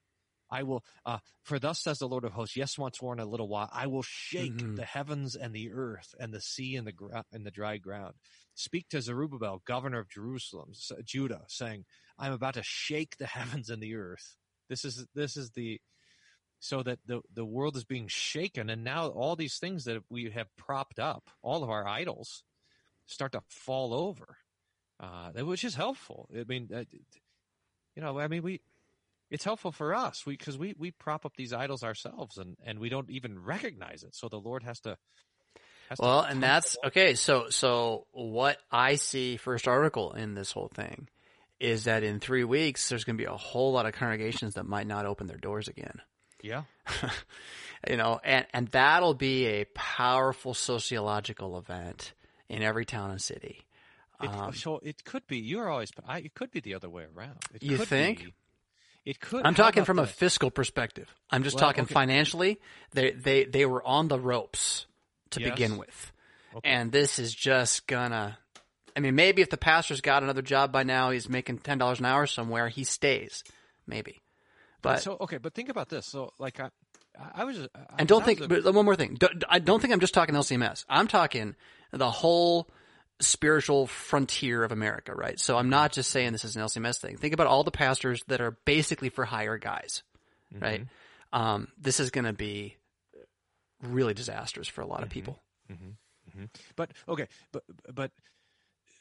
[0.52, 3.26] I will, uh, for thus says the Lord of hosts, yes, once more in a
[3.26, 4.76] little while, I will shake mm-hmm.
[4.76, 8.16] the heavens and the earth and the sea and the, gra- and the dry ground.
[8.54, 10.74] Speak to Zerubbabel, governor of Jerusalem,
[11.06, 11.86] Judah, saying,
[12.20, 14.36] I'm about to shake the heavens and the earth.
[14.68, 15.80] This is, this is the,
[16.60, 18.70] so that the, the world is being shaken.
[18.70, 22.44] And now all these things that we have propped up, all of our idols
[23.06, 24.38] start to fall over
[25.02, 26.30] uh, which is helpful.
[26.38, 26.84] I mean, uh,
[27.96, 28.62] you know, I mean, we,
[29.32, 32.80] it's helpful for us we because we we prop up these idols ourselves and and
[32.80, 34.16] we don't even recognize it.
[34.16, 34.98] So the Lord has to.
[35.90, 37.16] Has well, to and that's okay.
[37.16, 41.08] So so what I see first article in this whole thing
[41.60, 44.66] is that in three weeks there's going to be a whole lot of congregations that
[44.66, 46.02] might not open their doors again.
[46.42, 46.64] Yeah.
[47.90, 52.14] you know, and and that'll be a powerful sociological event
[52.50, 53.66] in every town and city.
[54.24, 55.38] It, um, so it could be.
[55.38, 55.92] You're always.
[56.08, 57.38] I, it could be the other way around.
[57.54, 58.20] It you think?
[58.20, 58.34] Be,
[59.06, 59.46] it could.
[59.46, 61.14] I'm talking from a fiscal perspective.
[61.30, 61.94] I'm just Well, talking okay.
[61.94, 62.60] financially.
[62.94, 64.86] They, they, they were on the ropes
[65.32, 65.52] to Yes.
[65.52, 66.14] begin with, to Yes.
[66.54, 68.38] begin with, and this is just gonna.
[68.96, 72.00] I mean, maybe if the pastor's got another job by now, he's making ten dollars
[72.00, 73.44] an hour somewhere, he stays,
[73.88, 74.20] maybe.
[74.82, 76.06] But so okay, but think about this.
[76.06, 76.70] So like I,
[77.34, 78.48] I was, I, and don't think.
[78.48, 79.16] But one more thing.
[79.16, 80.86] Don't, I don't think I'm just talking LCMS.
[80.90, 81.56] I'm talking
[81.92, 82.68] the whole
[83.22, 85.40] spiritual frontier of America, right?
[85.40, 87.18] So I'm not just saying this is an LCMS thing.
[87.18, 90.04] Think about all the pastors that are basically for hire guys,
[90.54, 90.64] Mm-hmm.
[90.64, 90.86] right?
[91.32, 92.76] Um, this is going to be
[93.82, 95.14] really disastrous for a lot of Mm-hmm.
[95.14, 95.40] people.
[96.76, 98.12] But okay, but but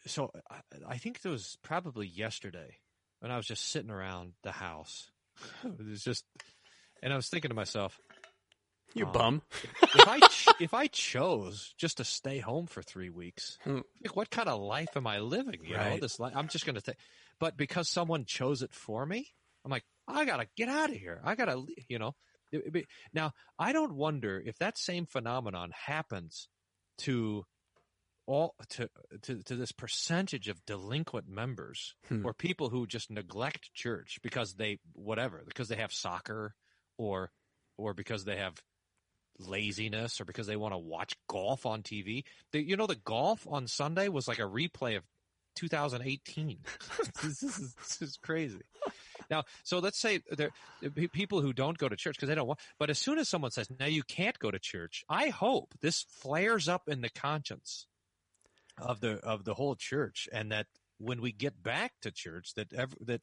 [0.07, 2.79] so I, I think it was probably yesterday
[3.21, 5.11] when I was just sitting around the house.
[5.65, 6.25] It was just,
[7.03, 7.99] and I was thinking to myself,
[8.95, 9.43] You Um, bum.
[9.83, 13.81] if I ch- if I chose just to stay home for three weeks, Hmm.
[14.03, 15.61] like, what kind of life am I living?
[15.65, 16.97] You know, this life, I'm just going to take.
[17.39, 19.29] But because someone chose it for me,
[19.65, 21.21] I'm like, I gotta get out of here.
[21.25, 22.15] I gotta, you know.
[22.51, 26.49] Be- Now, I don't wonder if that same phenomenon happens
[26.99, 27.45] to
[28.27, 28.91] all to
[29.23, 32.27] to, to this percentage of delinquent members Hmm.
[32.27, 36.55] or people who just neglect church because they whatever because they have soccer
[36.99, 37.31] or
[37.77, 38.61] or because they have
[39.47, 42.25] laziness or because they want to watch golf on TV.
[42.53, 45.05] They, you know, the golf on Sunday was like a replay of
[45.57, 46.59] 2018.
[47.23, 48.61] this, is, this is crazy.
[49.31, 50.51] Now, so let's say there
[51.13, 53.51] people who don't go to church because they don't want, but as soon as someone
[53.51, 57.87] says, now you can't go to church, I hope this flares up in the conscience
[58.79, 60.67] of the, of the whole church and that
[60.99, 63.23] when we get back to church that ev- that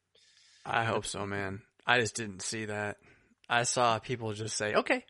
[0.64, 1.62] I hope so, man.
[1.86, 2.96] I just didn't see that.
[3.48, 5.04] I saw people just say, okay.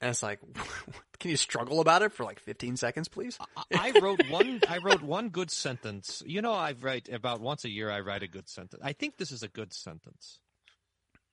[0.00, 0.40] And it's like,
[1.20, 3.38] can you struggle about it for like 15 seconds, please?
[3.76, 4.60] I wrote one.
[4.68, 6.22] I wrote one good sentence.
[6.26, 7.90] You know, I write about once a year.
[7.90, 8.80] I write a good sentence.
[8.84, 10.40] I think this is a good sentence.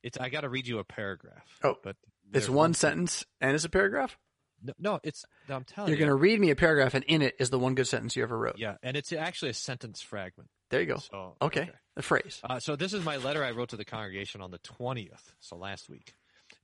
[0.03, 0.17] It's.
[0.19, 1.45] I got to read you a paragraph.
[1.63, 1.95] Oh, but
[2.33, 4.17] It's one sen- sentence and it's a paragraph?
[4.61, 5.23] No, no, it's.
[5.49, 6.05] I'm telling You're you.
[6.05, 8.23] going to read me a paragraph and in it is the one good sentence you
[8.23, 8.57] ever wrote.
[8.57, 10.49] Yeah, and it's actually a sentence fragment.
[10.71, 10.97] There you go.
[10.97, 11.69] So Okay.
[11.95, 12.41] The phrase.
[12.43, 15.55] Uh, so this is my letter I wrote to the congregation on the 20th, so
[15.55, 16.13] last week.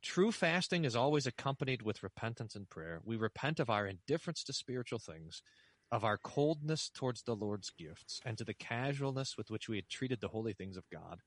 [0.04, 3.00] True fasting is always accompanied with repentance and prayer.
[3.06, 5.42] We repent of our indifference to spiritual things,
[5.92, 9.88] of our coldness towards the Lord's gifts, and to the casualness with which we had
[9.88, 11.22] treated the holy things of God.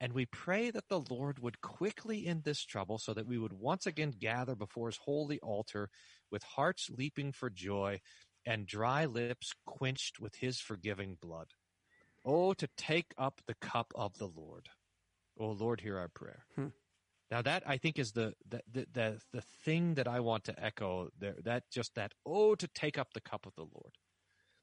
[0.00, 3.52] And we pray that the Lord would quickly end this trouble so that we would
[3.52, 5.90] once again gather before his holy altar
[6.30, 8.00] with hearts leaping for joy
[8.46, 11.48] and dry lips quenched with his forgiving blood.
[12.24, 14.68] Oh, to take up the cup of the Lord.
[15.38, 16.44] Oh, Lord, hear our prayer.
[16.54, 16.68] Hmm.
[17.30, 21.08] Now that I think is the, the the the thing that I want to echo
[21.18, 21.36] there.
[21.42, 23.94] That just that oh to take up the cup of the Lord.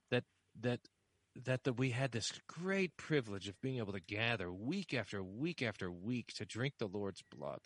[0.10, 0.24] That
[0.62, 0.80] that
[1.44, 5.62] that that we had this great privilege of being able to gather week after week
[5.62, 7.62] after week to drink the Lord's blood,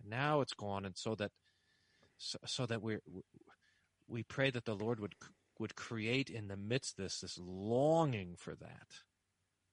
[0.00, 1.32] and now it's gone, and so that
[2.18, 2.98] so, so that we
[4.06, 5.14] we pray that the Lord would
[5.58, 8.88] would create in the midst this this longing for that.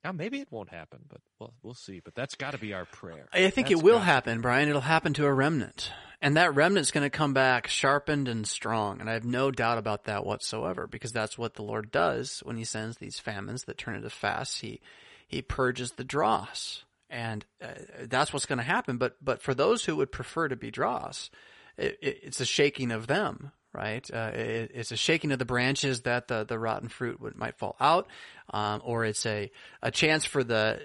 [0.03, 1.99] Now maybe it won't happen, but we'll we'll see.
[2.03, 3.27] But that's got to be our prayer.
[3.33, 4.69] I think That's it will happen, Bryan.
[4.69, 5.91] It'll happen to a remnant.
[6.21, 8.99] And that remnant's going to come back sharpened and strong.
[8.99, 12.57] And I have no doubt about that whatsoever because that's what the Lord does when
[12.57, 14.59] he sends these famines that turn into fasts.
[14.61, 14.81] He,
[15.27, 16.83] he purges the dross.
[17.09, 17.67] And uh,
[18.05, 18.97] that's what's going to happen.
[18.97, 21.29] But, but for those who would prefer to be dross,
[21.77, 24.09] it, it, it's a shaking of them, right?
[24.11, 27.57] Uh, it, it's a shaking of the branches that the, the rotten fruit would, might
[27.57, 28.07] fall out.
[28.49, 29.51] Um, or it's a,
[29.83, 30.81] a chance for the,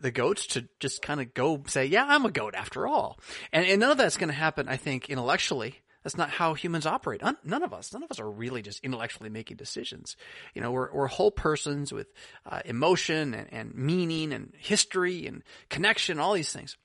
[0.00, 3.18] the goats to just kind of go say, yeah, I'm a goat after all.
[3.52, 5.80] And, and none of that's going to happen, I think, intellectually.
[6.02, 7.22] That's not how humans operate.
[7.22, 10.16] None, of us, none of us are really just intellectually making decisions.
[10.54, 12.08] You know, we're, we're whole persons with
[12.44, 16.76] uh, emotion and, and meaning and history and connection, all these things.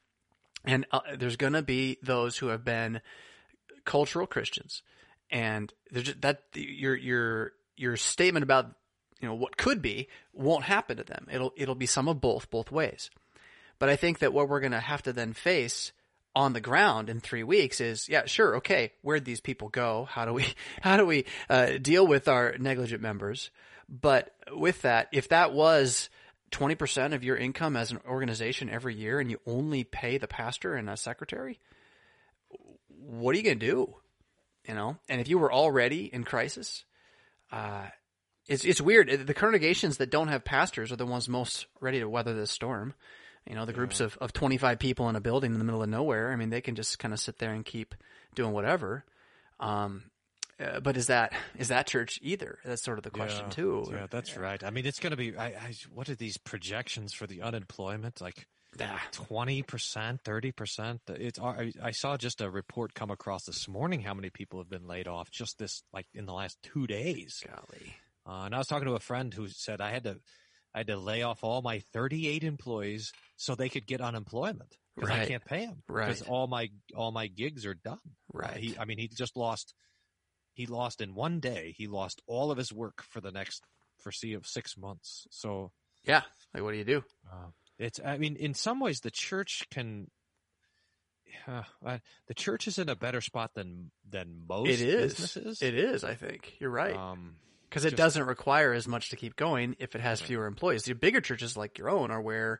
[0.64, 3.02] And uh, there's going to be those who have been
[3.84, 4.84] cultural Christians,
[5.32, 8.72] and just, that your your your statement about
[9.22, 11.28] you know what could be won't happen to them.
[11.32, 13.10] It'll it'll be some of both both ways.
[13.78, 15.94] But I think that what we're going to have to then face
[16.36, 20.26] on the ground in three weeks is yeah sure okay where'd these people go how
[20.26, 20.46] do we
[20.82, 23.50] how do we uh, deal with our negligent members
[23.90, 26.10] but with that if that was
[26.52, 30.76] 20% of your income as an organization every year and you only pay the pastor
[30.76, 31.60] and a secretary
[32.88, 33.96] what are you going to do
[34.70, 36.86] you know and if you were already in crisis
[37.52, 37.88] uh,
[38.50, 39.28] it's it's weird.
[39.28, 42.96] The congregations that don't have pastors are the ones most ready to weather this storm.
[43.48, 45.90] You know, the groups of, of 25 people in a building in the middle of
[45.90, 46.32] nowhere.
[46.32, 47.96] I mean, they can just kind of sit there and keep
[48.36, 49.06] doing whatever.
[49.60, 50.04] Um,
[50.60, 52.58] uh, but is that is that church either?
[52.66, 53.88] That's sort of the question Yeah, too.
[53.92, 54.64] Yeah, that's right.
[54.64, 55.38] I mean, it's going to be.
[55.38, 58.20] I, I, what are these projections for the unemployment?
[58.20, 58.44] Like, Yeah.
[59.12, 61.02] Twenty percent, thirty percent.
[61.08, 64.70] It's I, I saw just a report come across this morning how many people have
[64.70, 67.44] been laid off just this like in the last two days.
[67.46, 67.96] Golly.
[68.28, 70.18] Uh, and I was talking to a friend who said I had to
[70.74, 74.76] I had to lay off all my thirty eight employees so they could get unemployment
[74.96, 76.06] because I can't pay them Right.
[76.08, 78.00] because all my all my gigs are done.
[78.04, 78.10] Uh,
[78.40, 78.58] Right.
[78.58, 79.74] he, I mean, he just lost.
[80.54, 81.74] He lost in one day.
[81.78, 83.64] He lost all of his work for the next
[84.04, 85.26] foresee of six months.
[85.32, 85.72] So
[86.04, 86.22] Yeah.
[86.54, 87.04] Like, what do you do?
[87.32, 87.48] uh,
[87.80, 88.00] it's.
[88.06, 90.10] I mean, in some ways, the church can.
[91.48, 95.14] Uh, uh, the church is in a better spot than than most It is.
[95.14, 95.62] businesses.
[95.62, 96.04] It is.
[96.04, 97.36] I think you're right Um,
[97.70, 100.84] because it just- doesn't require as much to keep going if it has fewer employees.
[100.84, 102.60] The bigger churches like your own are where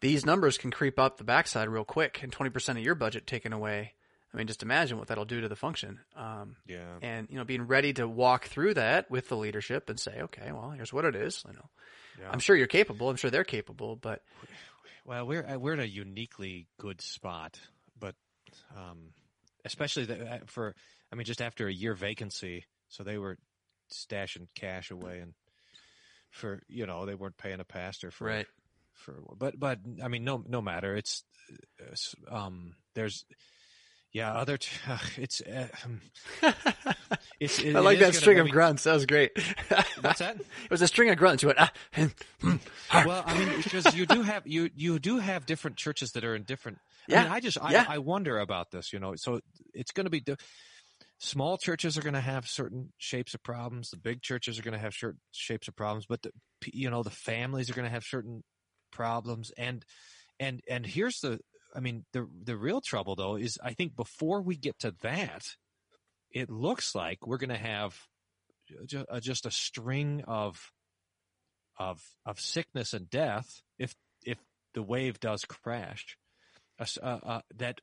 [0.00, 3.26] these numbers can creep up the backside real quick, and twenty percent of your budget
[3.26, 3.94] taken away.
[4.32, 5.98] I mean, just imagine what that'll do to the function.
[6.14, 6.98] Um, yeah.
[7.02, 10.52] and you know, being ready to walk through that with the leadership and say, okay,
[10.52, 11.42] well, here's what it is.
[11.48, 11.68] You know,
[12.20, 12.30] Yeah.
[12.30, 13.08] I'm sure you're capable.
[13.08, 14.22] I'm sure they're capable, but
[15.04, 17.58] Well, we're uh, we're in a uniquely good spot,
[17.98, 18.14] but
[18.76, 19.12] um,
[19.64, 20.74] especially the, uh, for
[21.12, 23.38] I mean, just after a year vacancy, so they were
[23.92, 25.34] stashing cash away, and
[26.30, 28.46] for you know they weren't paying a pastor for right.
[28.94, 31.24] for but but I mean no no matter it's,
[31.90, 33.24] it's um there's
[34.12, 34.70] yeah other t-
[35.16, 36.00] it's uh, um,
[37.40, 38.84] it's it, I like that string of mean- grunts.
[38.84, 39.32] That was great.
[40.00, 40.36] What's that?
[40.36, 41.42] It was a string of grunts.
[41.42, 42.56] You went, ah, hmm,
[42.90, 43.04] ah.
[43.06, 46.34] well, I mean, because you do have you you do have different churches that are
[46.34, 46.78] in different.
[47.08, 47.22] I Yeah.
[47.24, 47.86] mean, I just I, Yeah.
[47.88, 48.92] I wonder about this.
[48.92, 49.40] You know, so
[49.74, 50.36] it's going to be di-
[51.18, 53.90] small churches are going to have certain shapes of problems.
[53.90, 56.30] The big churches are going to have certain shapes of problems, but the
[56.72, 58.42] you know the families are going to have certain
[58.92, 59.52] problems.
[59.56, 59.84] And
[60.38, 61.40] and and here's the
[61.74, 65.44] I mean the the real trouble though is I think before we get to that,
[66.30, 67.96] it looks like we're going to have
[69.10, 70.72] uh, just a string of
[71.78, 73.94] of of sickness and death if
[74.24, 74.38] if
[74.74, 76.16] the wave does crash
[76.78, 77.80] uh, uh, that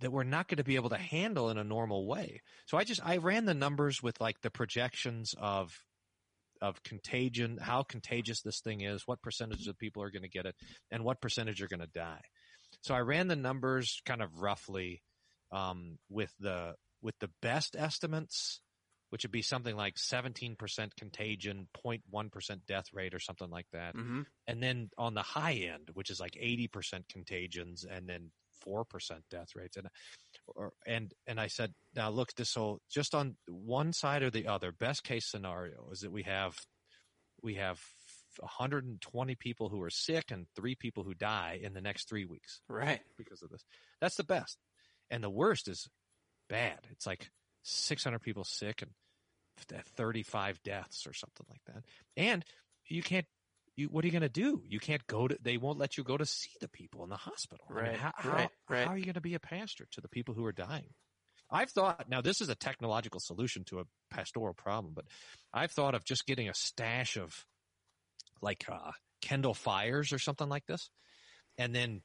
[0.00, 2.42] that we're not going to be able to handle in a normal way.
[2.66, 5.72] So I just I ran the numbers with like the projections of
[6.60, 10.46] of contagion, how contagious this thing is, what percentage of people are going to get
[10.46, 10.56] it,
[10.90, 12.20] and what percentage are going to die.
[12.82, 15.02] So I ran the numbers kind of roughly
[15.52, 18.60] um, with the with the best estimates,
[19.10, 20.56] which would be something like 17%
[20.96, 23.94] contagion, 0.1% death rate, or something like that.
[23.94, 24.26] Mhm.
[24.46, 28.32] And then on the high end, which is like 80% contagions, and then
[28.66, 29.76] 4% death rates.
[29.76, 29.88] And
[30.46, 34.46] or, and and I said, now look, this whole, just on one side or the
[34.48, 36.56] other, best case scenario is that we have
[37.42, 37.80] we have
[38.40, 42.60] 120 people who are sick and three people who die in the next three weeks
[42.68, 43.00] Right.
[43.16, 43.62] because of this.
[44.00, 44.58] That's the best.
[45.10, 45.88] And the worst is
[46.48, 46.78] bad.
[46.90, 47.30] It's like
[47.62, 48.90] 600 people sick and
[49.76, 51.84] uh, 35 deaths or something like that.
[52.16, 52.44] And
[52.88, 53.26] you can't,
[53.76, 54.62] you, what are you going to do?
[54.68, 57.16] You can't go to, they won't let you go to see the people in the
[57.16, 57.66] hospital.
[57.70, 58.86] I mean, Right, how, how, right, right.
[58.86, 60.90] how are you going to be a pastor to the people who are dying?
[61.50, 65.06] I've thought, now this is a technological solution to a pastoral problem, but
[65.52, 67.46] I've thought of just getting a stash of
[68.40, 70.90] like, uh, Kindle Fires or something like this.
[71.56, 72.02] And then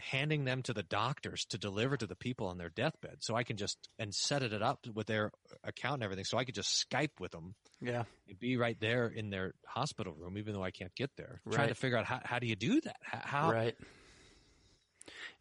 [0.00, 3.44] handing them to the doctors to deliver to the people on their deathbed so I
[3.44, 5.30] can just and set it up with their
[5.62, 8.02] account and everything so I could just Skype with them Yeah.
[8.28, 11.68] and be right there in their hospital room even though I can't get there trying
[11.68, 13.76] to figure out how, how do you do that how, right.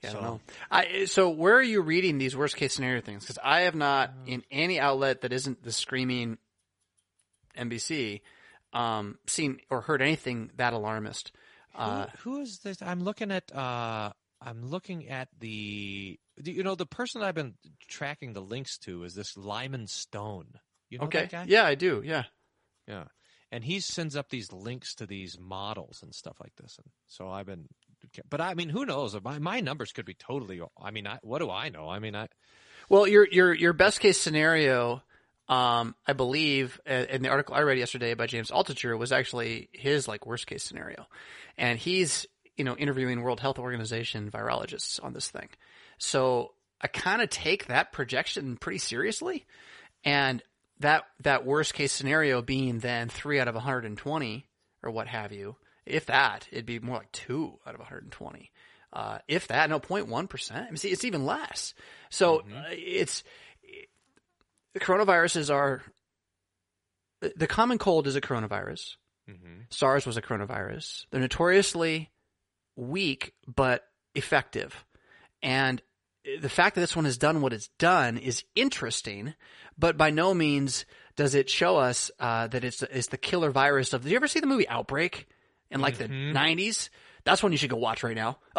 [0.03, 0.41] Yeah, I So- don't know.
[0.69, 3.23] I, so where are you reading these worst case scenario things?
[3.23, 6.37] Because I have not in any outlet that isn't the screaming
[7.57, 8.21] NBC
[8.73, 11.31] um, seen or heard anything that alarmist.
[11.75, 14.11] Uh, who, who is this I'm looking at uh
[14.41, 17.55] I'm looking at the you know the person I've been
[17.87, 20.59] tracking the links to is this Lyman Stone
[20.89, 21.21] you know okay.
[21.21, 22.03] that guy Yeah, I do.
[22.05, 22.23] Yeah.
[22.87, 23.05] Yeah.
[23.51, 26.77] And he sends up these links to these models and stuff like this.
[26.77, 27.67] And so I've been,
[28.27, 29.15] but I mean, who knows?
[29.23, 31.87] My, my numbers could be totally, I mean, I, what do I know?
[31.87, 32.29] I mean, I,
[32.89, 35.03] Well, your your your best case scenario,
[35.49, 39.69] um, I believe, uh, in the article I read yesterday by James Altucher was actually
[39.73, 41.05] his like worst case scenario,
[41.57, 42.25] and he's
[42.55, 45.49] you know interviewing World Health Organization virologists on this thing.
[45.97, 49.45] So I kind of take that projection pretty seriously,
[50.05, 50.41] and
[50.79, 54.45] that that worst case scenario being then three out of 120
[54.81, 55.57] or what have you.
[55.85, 58.51] If that, it'd be more like two out of 120.
[58.93, 60.61] Uh, if that, no, 0.1 percent.
[60.61, 61.73] I mean, see, it's even less.
[62.09, 63.23] So uh, it's
[64.73, 65.81] the coronaviruses are
[67.21, 68.95] the- common cold is a coronavirus.
[69.69, 71.05] SARS was a coronavirus.
[71.09, 72.11] They're notoriously
[72.75, 73.83] weak but
[74.15, 74.85] effective,
[75.41, 75.81] and
[76.41, 79.33] the fact that this one has done what it's done is interesting,
[79.77, 83.93] but by no means does it show us uh, that it's it's the killer virus
[83.93, 84.03] of.
[84.03, 85.27] Did you ever see the movie Outbreak
[85.71, 86.89] in like the '90s?
[87.25, 88.39] That's one you should go watch right now.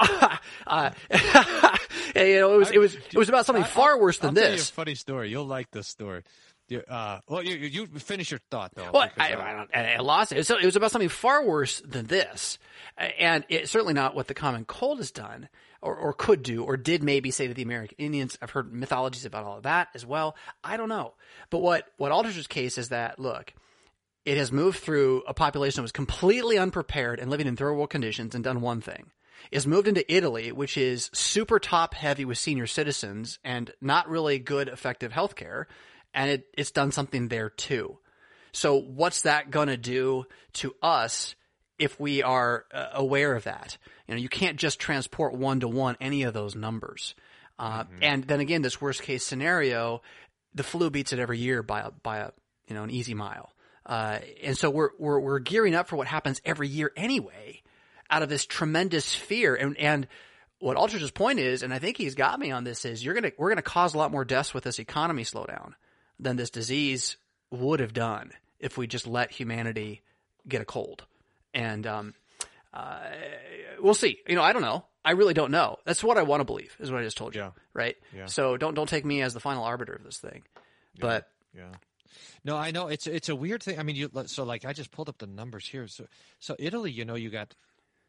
[0.67, 0.91] uh,
[2.15, 4.45] you know, it was it was it was about something far worse than I'll tell
[4.45, 4.71] you a this.
[4.71, 5.31] funny story.
[5.31, 6.23] You'll like this story.
[6.89, 8.91] Uh, well, you, you finish your thought though.
[8.93, 10.47] Well, I, I, I lost it.
[10.47, 12.59] So it was about something far worse than this,
[12.97, 15.51] and it's certainly not what the common cold has done,
[15.83, 18.39] or, or could do, or did maybe say to the American Indians.
[18.41, 20.37] I've heard mythologies about all of that as well.
[20.63, 21.15] I don't know,
[21.51, 23.53] but what what Altucher's case is that look,
[24.25, 28.35] it has moved through a population that was completely unprepared and living in world conditions
[28.35, 29.11] and done one thing.
[29.51, 34.39] Is moved into Italy, which is super top heavy with senior citizens and not really
[34.39, 35.67] good, effective healthcare,
[36.13, 37.99] and it, it's done something there too.
[38.53, 41.35] So what's that going to do to us
[41.79, 43.79] if we are uh, aware of that?
[44.07, 47.15] You know, you can't just transport one to one any of those numbers.
[47.59, 50.03] Uh, And then again, this worst case scenario,
[50.55, 52.31] the flu beats it every year by a, by a
[52.69, 53.53] you know an easy mile.
[53.85, 57.61] Uh, and so we're, we're we're gearing up for what happens every year anyway,
[58.11, 59.55] out of this tremendous fear.
[59.55, 60.07] And and
[60.59, 63.33] what Altucher's point is, and I think he's got me on this, is you're gonna
[63.37, 65.73] we're gonna cause a lot more deaths with this economy slowdown
[66.19, 67.17] than this disease
[67.51, 70.03] would have done if we just let humanity
[70.49, 71.05] get a cold.
[71.53, 72.15] And um,
[72.73, 73.01] uh,
[73.81, 74.19] we'll see.
[74.27, 74.85] You know, I don't know.
[75.05, 75.79] I really don't know.
[75.85, 76.75] That's what I want to believe.
[76.81, 77.43] Is what I just told you.
[77.43, 77.51] Yeah.
[77.75, 77.97] Right.
[78.17, 78.27] Yeah.
[78.27, 80.43] So don't don't take me as the final arbiter of this thing.
[80.99, 81.73] But Yeah.
[82.45, 83.79] No, I know it's it's a weird thing.
[83.79, 85.89] I mean, you so like I just pulled up the numbers here.
[85.89, 86.07] So
[86.41, 87.55] so Italy, you know, you got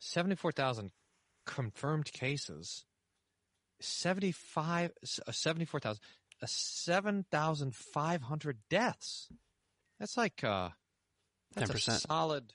[0.05, 0.91] seventy four thousand
[1.45, 2.85] confirmed cases,
[3.79, 4.91] seventy five
[5.27, 6.01] uh, seventy four thousand,
[6.41, 9.27] uh, seven thousand five hundred deaths.
[9.99, 10.69] That's like uh,
[11.55, 12.07] that's 10%.
[12.07, 12.53] solid.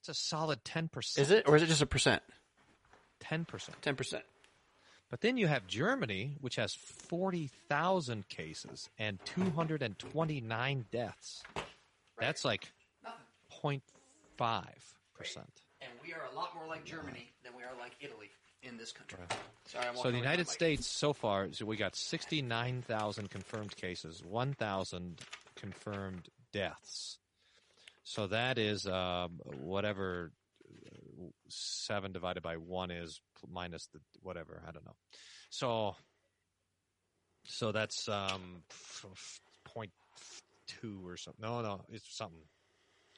[0.00, 1.26] It's a solid ten percent.
[1.26, 2.22] is it or is it just a percent?
[3.20, 3.80] ten percent?
[3.82, 4.24] Ten percent.
[5.10, 11.44] But then you have Germany, which has 40,000 cases and 229 deaths.
[12.18, 12.72] That's like
[13.62, 13.80] 0.5%.
[16.04, 18.28] And we are a lot more like Germany than we are like Italy
[18.62, 19.18] in this country.
[19.66, 25.20] Sorry, I'm So the United States so far, so we got 69,000 confirmed cases, 1,000
[25.54, 27.18] confirmed deaths.
[28.02, 30.32] So that is um, whatever
[30.68, 34.96] uh, 7 divided by 1 is minus the whatever, I don't know.
[35.50, 35.96] So
[37.46, 39.90] so that's um f- f- point
[40.66, 41.42] two or something.
[41.42, 42.40] No, no, it's something.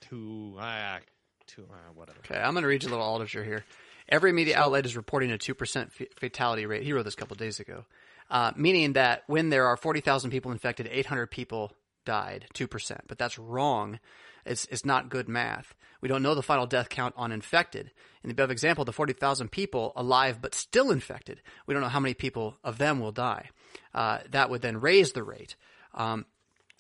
[0.00, 0.98] Two, ah,
[1.46, 2.18] two, ah, whatever.
[2.24, 3.64] Okay, I'm going to read you a little Altucher here.
[4.08, 6.82] Every media outlet is reporting a 2% f- fatality rate.
[6.82, 7.84] He wrote this a couple of days ago.
[8.30, 11.72] Uh, meaning that when there are 40,000 people infected, 800 people
[12.04, 13.00] died, 2%.
[13.06, 13.98] But that's wrong.
[14.44, 15.74] It's, it's not good math.
[16.00, 17.90] We don't know the final death count on infected.
[18.22, 22.00] In the above example, the 40,000 people alive but still infected, we don't know how
[22.00, 23.50] many people of them will die.
[23.94, 25.56] Uh, that would then raise the rate.
[25.94, 26.26] Um,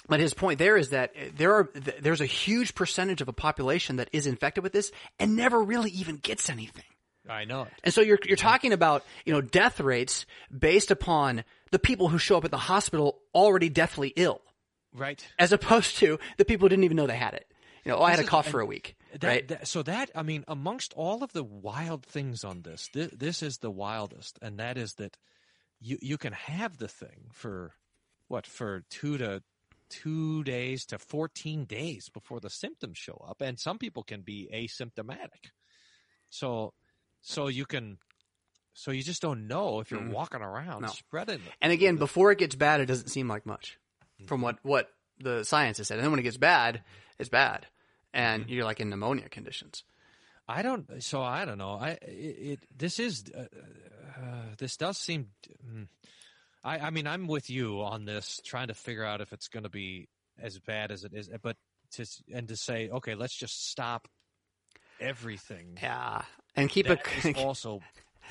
[0.08, 3.32] but his point there is that eh, there are there's a huge percentage of a
[3.32, 6.84] population that is infected with this and never really even gets anything.
[7.28, 7.72] I know it.
[7.82, 10.26] And so you're you're talking about you know death rates
[10.56, 14.40] based upon the people who show up at the hospital already deathly ill,
[14.94, 15.26] Right.
[15.38, 17.46] as opposed to the people who didn't even know they had it.
[17.84, 19.48] You know, oh, I had a cough for a week, That, right?
[19.48, 23.42] that- so that I mean, amongst all of the wild things on this, this, this
[23.42, 25.16] is the wildest, and that is that
[25.80, 27.74] you you can have the thing for
[28.28, 29.42] what for two to
[29.88, 34.48] two days to fourteen days before the symptoms show up, and some people can be
[34.52, 35.50] asymptomatic.
[36.30, 36.72] So,
[37.20, 37.98] so you can,
[38.74, 40.10] so you just don't know if you're Mm.
[40.10, 40.88] walking around No.
[40.88, 41.54] spreading it.
[41.60, 43.78] And again, before it gets bad, it doesn't seem like much
[44.26, 45.98] from what, what the science has said.
[45.98, 46.82] And then when it gets bad,
[47.18, 47.66] it's bad.
[48.12, 49.84] And you're like in pneumonia conditions.
[50.48, 51.02] I don't.
[51.02, 51.72] So I don't know.
[51.72, 53.46] I it, it this is uh,
[54.20, 55.30] uh, this does seem.
[55.68, 55.88] mm,
[56.64, 59.64] I I mean I'm with you on this, trying to figure out if it's going
[59.64, 60.08] to be
[60.40, 61.56] as bad as it is, but
[61.92, 64.08] to and to say okay, let's just stop
[65.00, 65.78] everything.
[65.82, 66.22] Yeah.
[66.54, 67.80] And keep That a, is also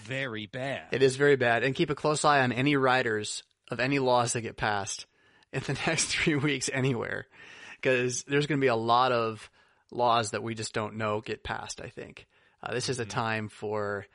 [0.04, 0.88] very bad.
[0.92, 1.64] It is very bad.
[1.64, 5.06] And keep a close eye on any riders of any laws that get passed
[5.54, 7.28] in the next three weeks anywhere.
[7.76, 9.50] Because there's going to be a lot of
[9.92, 12.26] laws that we just don't know get passed, I think.
[12.64, 14.06] Uh, this is a time for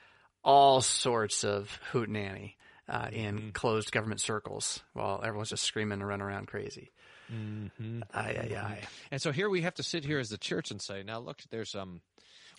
[0.43, 2.55] all sorts of hootenanny
[2.91, 6.91] uh, in closed government circles while everyone's just screaming and running around crazy.
[7.33, 8.03] Mhm.
[8.13, 8.81] Aye, aye, aye.
[9.13, 11.41] And so here we have to sit here as the church and say, now look,
[11.51, 12.01] there's um,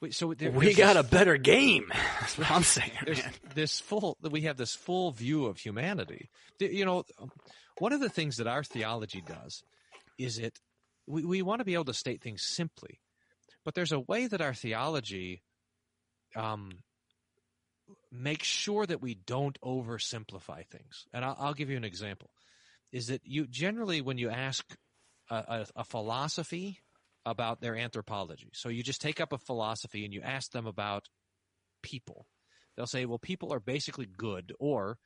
[0.01, 1.91] we, so there, We got this a better game.
[2.19, 2.91] That's what I'm saying,
[3.53, 6.29] this full we have this full view of humanity
[6.59, 7.03] you know
[7.79, 9.63] one of the things that our theology does
[10.17, 10.59] is it
[11.07, 12.99] we, we want to be able to state things simply
[13.65, 15.41] but there's a way that our theology
[16.35, 16.71] um
[18.11, 22.29] makes sure that we don't oversimplify things and i'll, I'll give you an example
[22.91, 24.65] is that you generally when you ask
[25.29, 26.79] a, a, a philosophy
[27.25, 31.07] about their anthropology so you just take up a philosophy and you ask them about
[31.81, 32.27] people.
[32.75, 34.97] They'll say, well, people are basically good or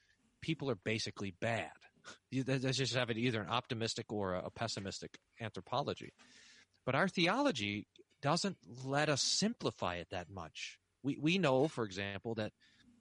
[0.41, 1.71] people are basically bad.
[2.31, 6.13] They just have it either an optimistic or a pessimistic anthropology.
[6.85, 7.87] But our theology
[8.21, 10.77] doesn't let us simplify it that much.
[11.01, 12.51] We we know, for example, that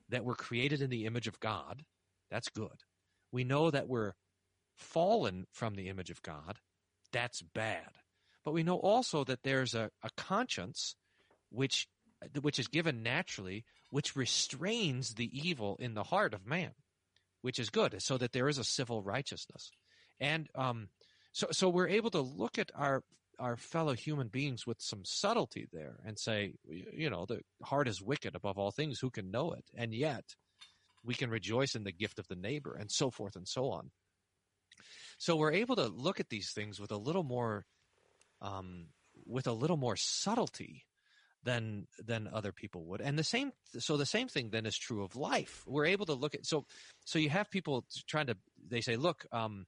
[0.08, 1.82] that we're created in the image of God.
[2.30, 2.82] That's good.
[3.32, 4.12] We know that we're
[4.76, 6.58] fallen from the image of God.
[7.12, 7.90] That's bad.
[8.44, 10.96] But we know also that there's a, a conscience
[11.50, 11.88] which
[12.40, 16.72] which is given naturally, which restrains the evil in the heart of man,
[17.42, 19.70] which is good, so that there is a civil righteousness.
[20.20, 20.88] And um,
[21.32, 23.02] so so we're able to look at our
[23.38, 28.02] our fellow human beings with some subtlety there and say, you know, the heart is
[28.02, 29.00] wicked above all things.
[29.00, 29.64] Who can know it?
[29.76, 30.24] And yet,
[31.04, 33.90] we can rejoice in the gift of the neighbor, and so forth and so on.
[35.18, 37.66] So we're able to look at these things with a little more,
[38.40, 38.86] um,
[39.26, 40.84] with a little more subtlety
[41.44, 43.00] than than other people would.
[43.00, 45.62] And the same, so the same thing then is true of life.
[45.66, 46.64] We're able to look at so
[47.04, 49.66] so you have people trying to they say, look, um,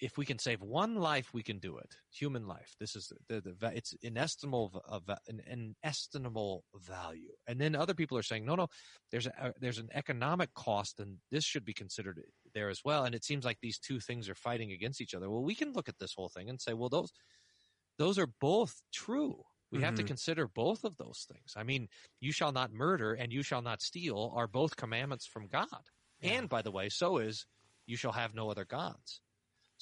[0.00, 1.94] if we can save one life, we can do it.
[2.10, 2.74] Human life.
[2.80, 7.32] This is the, the, the it's inestimable of an inestimable value.
[7.46, 8.68] And then other people are saying, no, no,
[9.10, 12.20] there's a, there's an economic cost, and this should be considered
[12.54, 13.04] there as well.
[13.04, 15.30] And it seems like these two things are fighting against each other.
[15.30, 17.12] Well, we can look at this whole thing and say, well, those
[17.98, 19.44] those are both true.
[19.70, 20.06] We have to Mhm.
[20.06, 21.54] consider both of those things.
[21.56, 21.88] I mean,
[22.20, 25.90] you shall not murder and you shall not steal are both commandments from God.
[26.22, 27.46] And by the way, so is
[27.86, 29.20] you shall have no other gods.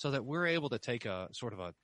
[0.03, 1.75] So that we're able to take a sort of a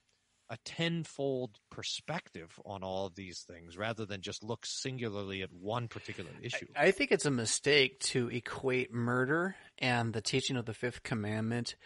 [0.50, 5.86] a tenfold perspective on all of these things rather than just look singularly at one
[5.86, 6.66] particular issue.
[6.74, 11.76] I think it's a mistake to equate murder and the teaching of the fifth commandment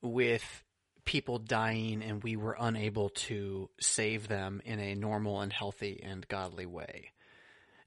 [0.00, 0.64] with
[1.04, 6.26] people dying and we were unable to save them in a normal and healthy and
[6.26, 7.10] godly way.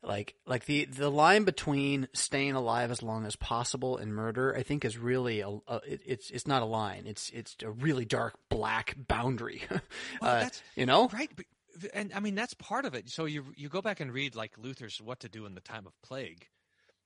[0.01, 4.63] Like like the the line between staying alive as long as possible and murder, I
[4.63, 7.03] think is really a, a it, it's it's not a line.
[7.05, 9.63] It's it's a really dark black boundary.
[10.21, 11.29] Well, uh, you know, Right.
[11.93, 13.09] And I mean, that's part of it.
[13.09, 15.85] So you, you go back and read like Luther's What to Do in the Time
[15.87, 16.47] of Plague.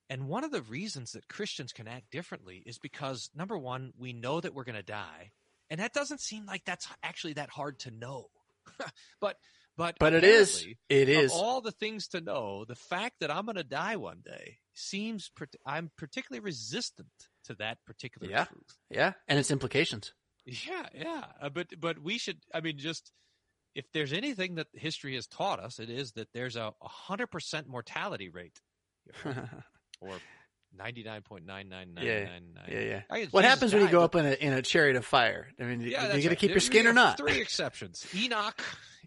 [0.10, 4.14] And one of the reasons that Christians can act differently is because number one, we
[4.14, 5.32] know that we're going to die.
[5.70, 8.28] And that doesn't seem like that's actually that hard to know.
[9.20, 9.38] but,
[9.78, 10.66] but, But it is.
[10.90, 11.32] It of is.
[11.32, 15.32] all the things to know, the fact that I'm going to die one day seems,
[15.66, 17.08] I'm particularly resistant
[17.46, 18.46] to that particular Yeah.
[18.46, 18.78] truth.
[18.90, 20.14] yeah, and its implications.
[20.46, 21.24] Yeah, yeah.
[21.42, 22.40] Uh, but but we should.
[22.54, 23.12] I mean, just
[23.76, 27.68] if there's anything that history has taught us, it is that there's a hundred percent
[27.68, 28.60] mortality rate,
[30.02, 30.20] or
[30.78, 32.66] ninety nine point nine nine nine Yeah, nine nine.
[32.70, 33.02] Yeah, yeah.
[33.10, 35.06] I What Jesus happens when you go but- up in a in a chariot of
[35.06, 35.48] fire?
[35.60, 37.18] I mean, Yeah, you going to keep your skin or not?
[37.18, 38.62] Three exceptions: Enoch,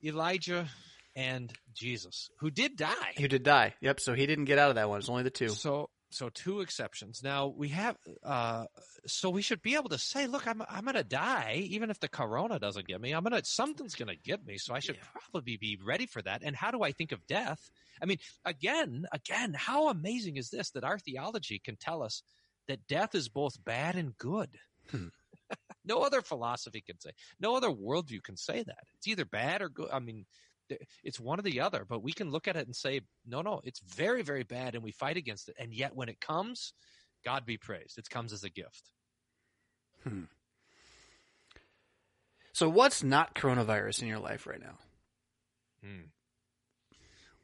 [0.05, 0.69] Elijah,
[1.14, 3.14] and Jesus, who did die.
[3.19, 3.75] Who did die.
[3.81, 4.01] Yep.
[4.01, 4.99] So he didn't get out of that one.
[4.99, 5.49] It's only the two.
[5.49, 7.23] So so two exceptions.
[7.23, 8.67] Now we have uh
[9.07, 12.09] so we should be able to say, look, I'm I'm gonna die, even if the
[12.09, 13.13] corona doesn't get me.
[13.13, 14.99] I'm gonna something's gonna get me, so I should
[15.33, 16.43] probably be ready for that.
[16.45, 17.71] And how do I think of death?
[18.03, 22.23] I mean, again, again, how amazing is this that our theology can tell us
[22.69, 24.51] that death is both bad and good?
[24.91, 25.09] Hmm.
[25.85, 28.85] no other philosophy can say, no other worldview can say that.
[28.97, 29.89] It's either bad or good.
[29.93, 30.27] I mean,
[31.03, 33.61] it's one or the other, but we can look at it and say, no, no,
[33.64, 35.57] it's very, very bad, and we fight against it.
[35.59, 36.73] And yet, when it comes,
[37.25, 37.99] God be praised.
[37.99, 38.91] It comes as a gift.
[42.53, 44.79] So what's not coronavirus in your life right now?
[45.83, 46.07] Hmm.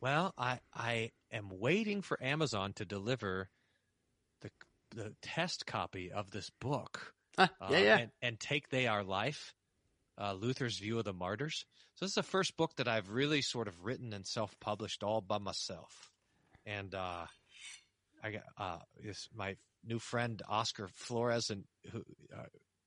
[0.01, 3.51] Well, I I am waiting for Amazon to deliver
[4.41, 4.51] the
[4.95, 7.13] the test copy of this book.
[7.39, 7.99] Ah, yeah, uh, yeah.
[7.99, 9.55] And, and take they our life,
[10.23, 11.65] uh, Luther's view of the martyrs.
[11.95, 15.03] So this is the first book that I've really sort of written and self published
[15.03, 16.11] all by myself.
[16.65, 17.27] And uh,
[18.23, 22.05] I got uh, this my new friend Oscar Flores and who.
[22.35, 22.45] Uh,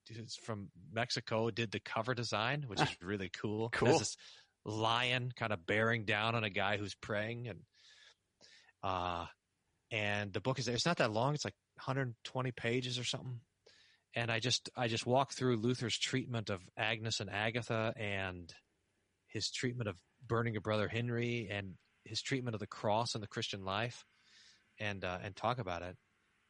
[0.08, 3.70] is from Mexico did the cover design, which is really cool.
[3.70, 3.88] Cool.
[3.88, 4.18] There's this
[4.64, 7.60] lion kind of bearing down on a guy who's praying and
[8.84, 9.26] uh
[9.92, 10.68] and the book is.
[10.68, 11.34] It's not that long.
[11.34, 13.40] It's like 120 pages or something.
[14.16, 18.54] And I just I just walk through Luther's treatment of Agnes and Agatha and
[19.28, 21.74] his treatment of burning a brother Henry and
[22.06, 24.06] his treatment of the cross and the Christian life
[24.80, 25.98] and uh, and talk about it.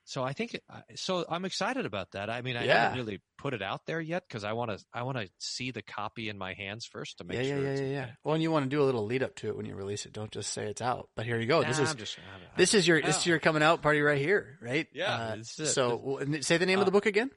[0.07, 1.26] So I think uh, so.
[1.28, 2.30] I'm excited about that.
[2.30, 2.84] I mean, I Yeah.
[2.84, 4.78] haven't really put it out there yet because I want to.
[4.93, 7.63] I want to see the copy in my hands first to make yeah, yeah, sure.
[7.63, 8.11] yeah, it's yeah, yeah.
[8.24, 10.05] Well, and you want to do a little lead up to it when you release
[10.05, 10.13] it.
[10.13, 11.09] Don't just say it's out.
[11.16, 11.63] But here you go.
[11.63, 14.01] this Nah, is I'm just- I'm- this is your this is your coming out party
[14.01, 14.88] right here, right?
[14.93, 17.32] Yeah, Uh, this is so say the name of the book again.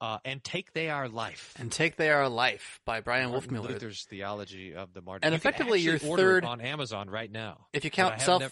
[0.00, 1.54] Uh, and take they our life.
[1.58, 3.68] And take they our life by Bryan Martin Wolfmueller.
[3.68, 5.26] Luther's theology of the martyr.
[5.26, 7.66] And You effectively your third- on Amazon right now.
[7.74, 8.50] If you count self,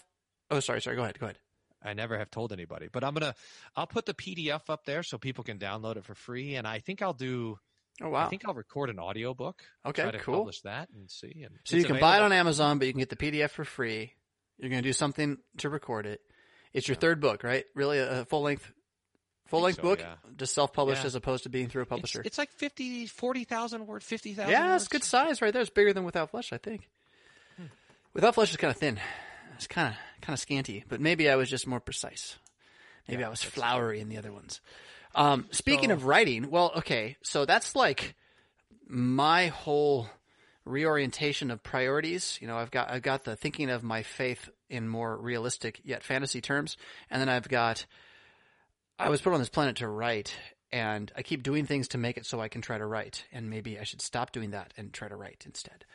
[0.51, 1.39] oh sorry, sorry, go ahead, go ahead.
[1.81, 2.87] I never have told anybody.
[2.91, 3.33] But I'm gonna
[3.75, 6.55] I'll put the PDF up there so people can download it for free.
[6.55, 7.57] And I think I'll do.
[8.01, 8.25] Oh wow!
[8.25, 9.61] I think I'll record an audiobook.
[9.85, 10.37] Okay, try to cool.
[10.39, 11.41] Publish that and see.
[11.43, 12.31] And so you can buy it on.
[12.31, 14.13] Amazon, but you can get the PDF for free.
[14.57, 16.21] You're going to do something to record it.
[16.73, 17.65] It's your third book, right?
[17.75, 18.71] Really, a full length,
[19.49, 20.15] full length so, book, yeah.
[20.37, 21.07] just self published Yeah.
[21.07, 22.21] as opposed to being through a publisher.
[22.23, 24.83] it's like 50, 40,000 word, 50,000 yeah, words.
[24.83, 25.61] it's good size right there.
[25.61, 26.87] It's bigger than Without Flesh, I think.
[27.57, 27.65] Hmm.
[28.13, 28.99] Without Flesh is kind of thin.
[29.55, 32.37] It's kind of kind of scanty, but maybe I was just more precise.
[33.07, 34.61] Maybe Yeah, I was flowery in the other ones.
[35.15, 38.15] Um, speaking So- of writing, well, okay, so that's like
[38.87, 40.07] my whole
[40.65, 42.37] reorientation of priorities.
[42.41, 46.03] You know, I've got I've got the thinking of my faith in more realistic yet
[46.03, 46.77] fantasy terms,
[47.09, 47.85] and then I've got
[48.99, 50.35] I was put on this planet to write,
[50.71, 53.49] and I keep doing things to make it so I can try to write, and
[53.49, 55.85] maybe I should stop doing that and try to write instead.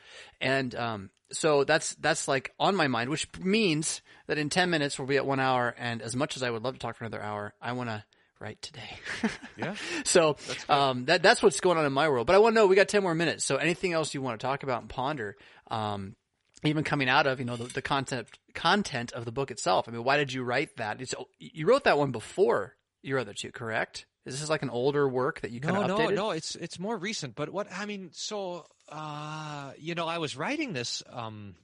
[0.41, 4.97] And um, so that's that's like on my mind, which means that in ten minutes
[4.97, 7.05] we'll be at one hour, and as much as I would love to talk for
[7.05, 8.03] another hour, I want to
[8.39, 8.97] write today.
[9.57, 9.75] Yeah.
[10.03, 10.35] So
[10.67, 12.27] um, that that's what's going on in my world.
[12.27, 13.45] But I want to know we got ten more minutes.
[13.45, 15.37] So anything else you want to talk about and ponder?
[15.71, 16.15] Um,
[16.63, 19.87] even coming out of you know the, the content content of the book itself.
[19.87, 20.99] I mean, why did you write that?
[20.99, 22.75] It's, you wrote that one before
[23.05, 24.05] your other two, correct?
[24.25, 26.15] Is this like an older work that you kind No, of no, updated?
[26.15, 26.31] no.
[26.31, 27.35] It's it's more recent.
[27.35, 31.03] But what I mean, so uh, you know, I was writing this.
[31.09, 31.55] Um,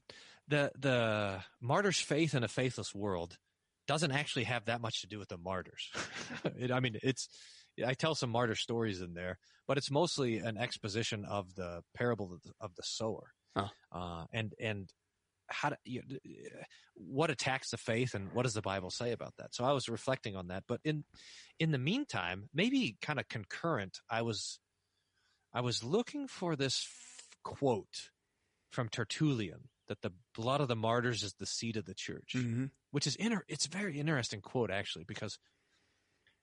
[0.47, 3.37] the the martyr's faith in a faithless world
[3.87, 5.89] doesn't actually have that much to do with the martyrs.
[6.57, 7.27] it, I mean, it's
[7.85, 12.33] I tell some martyr stories in there, but it's mostly an exposition of the parable
[12.33, 13.67] of the, of the sower, Huh.
[13.91, 14.89] uh, and and
[15.51, 16.01] how to, you,
[16.95, 19.53] what attacks the faith and what does the Bible say about that?
[19.53, 21.03] So I was reflecting on that, but in
[21.59, 24.59] in the meantime, maybe kind of concurrent, I was
[25.53, 28.09] I was looking for this f- quote
[28.71, 32.65] from Tertullian that the blood of the martyrs is the seed of the church, hmm
[32.91, 35.39] which is inter- it's a very interesting quote actually because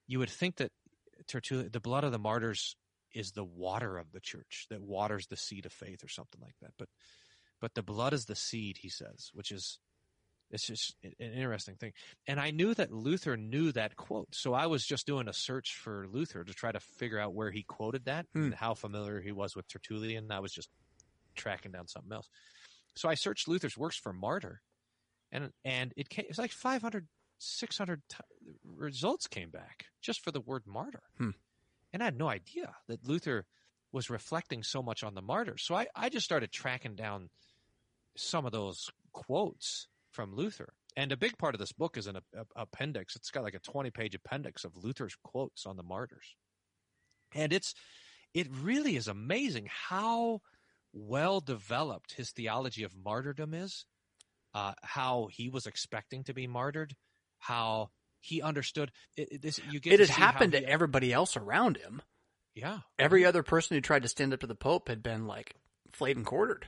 [0.06, 0.70] you would think that
[1.26, 2.76] Tertullian the blood of the martyrs
[3.14, 6.54] is the water of the church that waters the seed of faith or something like
[6.60, 6.88] that, but
[7.60, 9.78] but the blood is the seed, he says, which is
[10.50, 11.92] it's just an interesting thing.
[12.26, 14.28] And I knew that Luther knew that quote.
[14.34, 17.50] So I was just doing a search for Luther to try to figure out where
[17.50, 18.44] he quoted that Hmm.
[18.44, 20.30] and how familiar he was with Tertullian.
[20.30, 20.70] I was just
[21.36, 22.28] tracking down something else.
[22.96, 24.62] So I searched Luther's works for martyr
[25.30, 27.06] and, and it came, it's like 500,
[27.38, 28.16] 600 t-
[28.64, 31.02] results came back just for the word martyr.
[31.18, 31.30] Hmm.
[31.92, 33.44] And I had no idea that Luther
[33.92, 35.62] was reflecting so much on the martyrs.
[35.66, 37.28] So I, I just started tracking down
[38.18, 40.72] some of those quotes from Luther.
[40.96, 42.20] And a big part of this book is an a,
[42.56, 43.14] appendix.
[43.14, 46.34] It's got like a 20 page appendix of Luther's quotes on the martyrs.
[47.34, 47.74] And it's,
[48.34, 50.40] it really is amazing how
[50.92, 53.84] well developed his theology of martyrdom is,
[54.54, 56.94] uh, how he was expecting to be martyred,
[57.38, 57.90] how
[58.20, 59.60] he understood it, it- this.
[59.70, 62.02] You get It had happened he- to everybody else around him.
[62.54, 65.54] Yeah, Every other person who tried to stand up to the Pope had been like
[65.92, 66.66] flayed and quartered.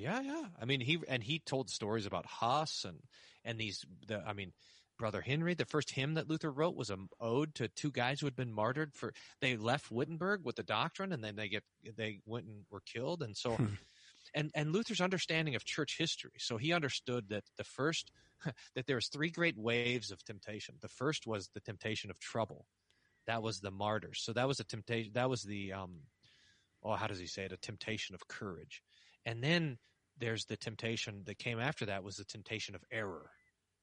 [0.00, 0.44] Yeah, yeah.
[0.60, 2.98] I mean, he and he told stories about Huss and
[3.44, 3.84] and these.
[4.06, 4.52] The I mean,
[4.98, 5.54] brother Henry.
[5.54, 8.52] The first hymn that Luther wrote was an ode to two guys who had been
[8.52, 9.12] martyred for.
[9.40, 11.64] They left Wittenberg with the doctrine, and then they get
[11.96, 13.22] they went and were killed.
[13.22, 13.66] And so, Hmm.
[14.34, 16.32] and and Luther's understanding of church history.
[16.38, 18.10] So he understood that the first
[18.74, 20.76] that there was three great waves of temptation.
[20.80, 22.66] The first was the temptation of trouble.
[23.26, 24.20] That was the martyrs.
[24.22, 25.12] So that was a temptation.
[25.14, 26.00] That was the um,
[26.82, 27.52] oh, how does he say it?
[27.52, 28.82] A temptation of courage.
[29.26, 29.78] And then
[30.18, 33.30] there's the temptation that came after that was the temptation of error.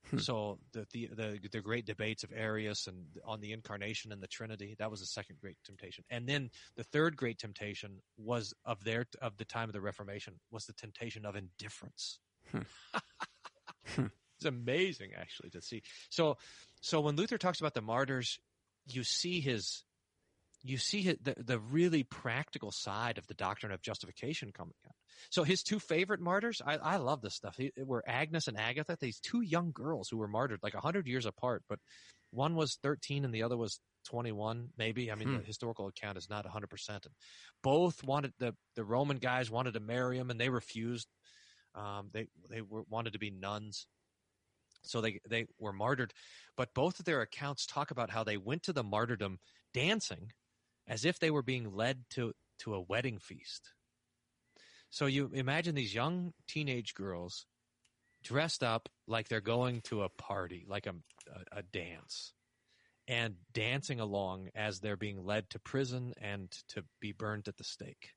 [0.09, 0.17] Hmm.
[0.19, 4.27] So the, the the the great debates of Arius and on the incarnation and the
[4.27, 8.83] Trinity that was the second great temptation, and then the third great temptation was of
[8.83, 12.19] their of the time of the Reformation was the temptation of indifference.
[12.51, 12.59] Hmm.
[13.95, 14.05] Hmm.
[14.37, 15.81] it's amazing actually to see.
[16.09, 16.37] So
[16.81, 18.37] so when Luther talks about the martyrs,
[18.85, 19.84] you see his
[20.65, 24.95] you see the the really practical side of the doctrine of justification coming out.
[25.29, 27.55] So his two favorite martyrs, I, I love this stuff.
[27.55, 31.07] He, were Agnes and Agatha, these two young girls who were martyred like a hundred
[31.07, 31.79] years apart, but
[32.31, 35.11] one was 13 and the other was 21, maybe.
[35.11, 35.37] I mean, Hmm.
[35.37, 36.89] the historical account is not 100%.
[36.89, 37.13] And
[37.63, 41.07] both wanted the, the Roman guys wanted to marry him and they refused.
[41.75, 43.87] Um, they, they were, wanted to be nuns.
[44.83, 46.13] So they, they were martyred,
[46.55, 49.39] but both of their accounts talk about how they went to the martyrdom
[49.73, 50.31] dancing
[50.87, 53.71] as if they were being led to, to a wedding feast.
[54.89, 57.45] So you imagine these young teenage girls
[58.23, 60.95] dressed up like they're going to a party, like a,
[61.29, 62.33] a, a dance,
[63.07, 67.63] and dancing along as they're being led to prison and to be burned at the
[67.63, 68.13] stake.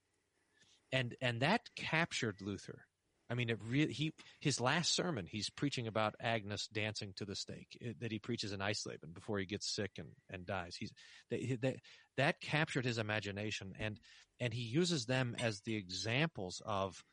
[0.93, 2.87] And and that captured Luther.
[3.31, 7.37] I mean, it really he his last sermon he's preaching about Agnes dancing to the
[7.37, 10.77] stake it, that he preaches in Eisleben before he gets sick and, and dies.
[10.77, 10.93] He's
[11.31, 11.77] that, that
[12.17, 14.01] that captured his imagination and
[14.41, 17.05] and he uses them as the examples of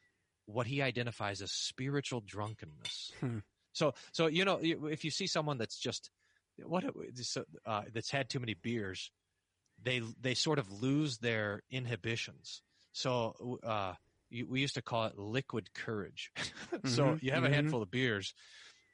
[0.46, 3.12] what he identifies as spiritual drunkenness.
[3.20, 3.40] Hmm.
[3.74, 6.10] So so you know if you see someone that's just
[6.64, 6.86] what
[7.66, 9.12] uh, that's had too many beers,
[9.84, 12.62] they they sort of lose their inhibitions.
[12.94, 13.94] So uh,
[14.30, 16.32] you, we used to call it liquid courage.
[16.86, 17.54] so Mhm, you have a mhm.
[17.54, 18.34] handful of beers,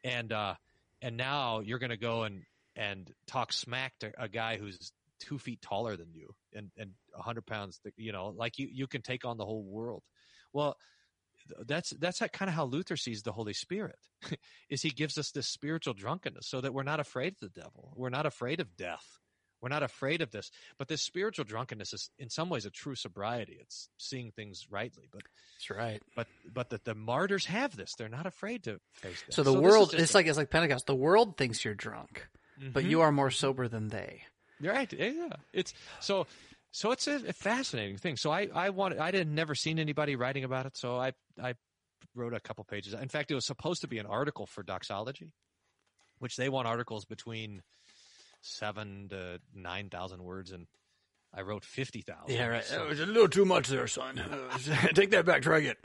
[0.03, 0.55] and uh,
[1.01, 2.43] and now you're going to go and
[2.75, 7.21] and talk smack to a guy who's two feet taller than you and and a
[7.21, 7.79] hundred pounds.
[7.97, 10.03] You know, like you you can take on the whole world.
[10.53, 10.77] Well,
[11.65, 13.97] that's that's kind of how Luther sees the Holy Spirit.
[14.69, 17.93] is he gives us this spiritual drunkenness so that we're not afraid of the devil.
[17.95, 19.05] We're not afraid of death.
[19.61, 20.49] We're not afraid of this.
[20.77, 23.57] But this spiritual drunkenness is in some ways a true sobriety.
[23.61, 25.07] It's seeing things rightly.
[25.11, 25.21] But
[25.57, 26.01] That's right.
[26.15, 27.93] but but the, the martyrs have this.
[27.95, 29.35] They're not afraid to face death.
[29.35, 30.87] So the this is world, just it's a- like it's like Pentecost.
[30.87, 32.27] The world thinks you're drunk,
[32.73, 32.89] but Mhm.
[32.89, 34.23] you are more sober than they.
[34.59, 34.91] Right.
[34.93, 35.33] Yeah, yeah.
[35.53, 36.25] It's so
[36.71, 38.17] so it's a, a fascinating thing.
[38.17, 40.75] So I I wanted I didn't never seen anybody writing about it.
[40.77, 41.53] So I I
[42.15, 42.93] wrote a couple pages.
[42.93, 45.33] In fact, it was supposed to be an article for Doxology,
[46.19, 47.61] which they want articles between
[48.41, 50.67] seven to nine thousand words, and
[51.33, 52.35] I wrote fifty thousand.
[52.35, 52.63] Yeah, right.
[52.63, 54.21] So- It was a little too much there, son.
[54.93, 55.41] Take that back.
[55.41, 55.75] Try again.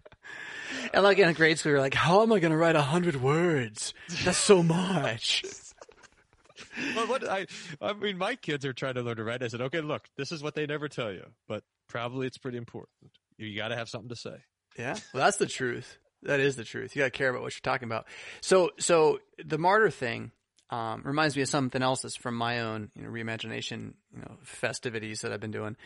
[0.94, 3.16] and like in grade school, you're like, how am I going to write a hundred
[3.22, 3.94] words?
[4.24, 5.44] That's so much.
[6.96, 7.46] well, what I,
[7.80, 9.42] I mean, my kids are trying to learn to write.
[9.42, 12.58] I said, okay, look, this is what they never tell you, but probably it's pretty
[12.58, 13.12] important.
[13.38, 14.36] You got to have something to say.
[14.78, 15.98] Yeah, well, that's the truth.
[16.22, 16.94] That is the truth.
[16.94, 18.06] You got to care about what you're talking about.
[18.40, 20.32] So, so the martyr thing
[20.70, 24.36] um, reminds me of something else that's from my own, you know, reimagination, you know,
[24.42, 25.76] festivities that I've been doing,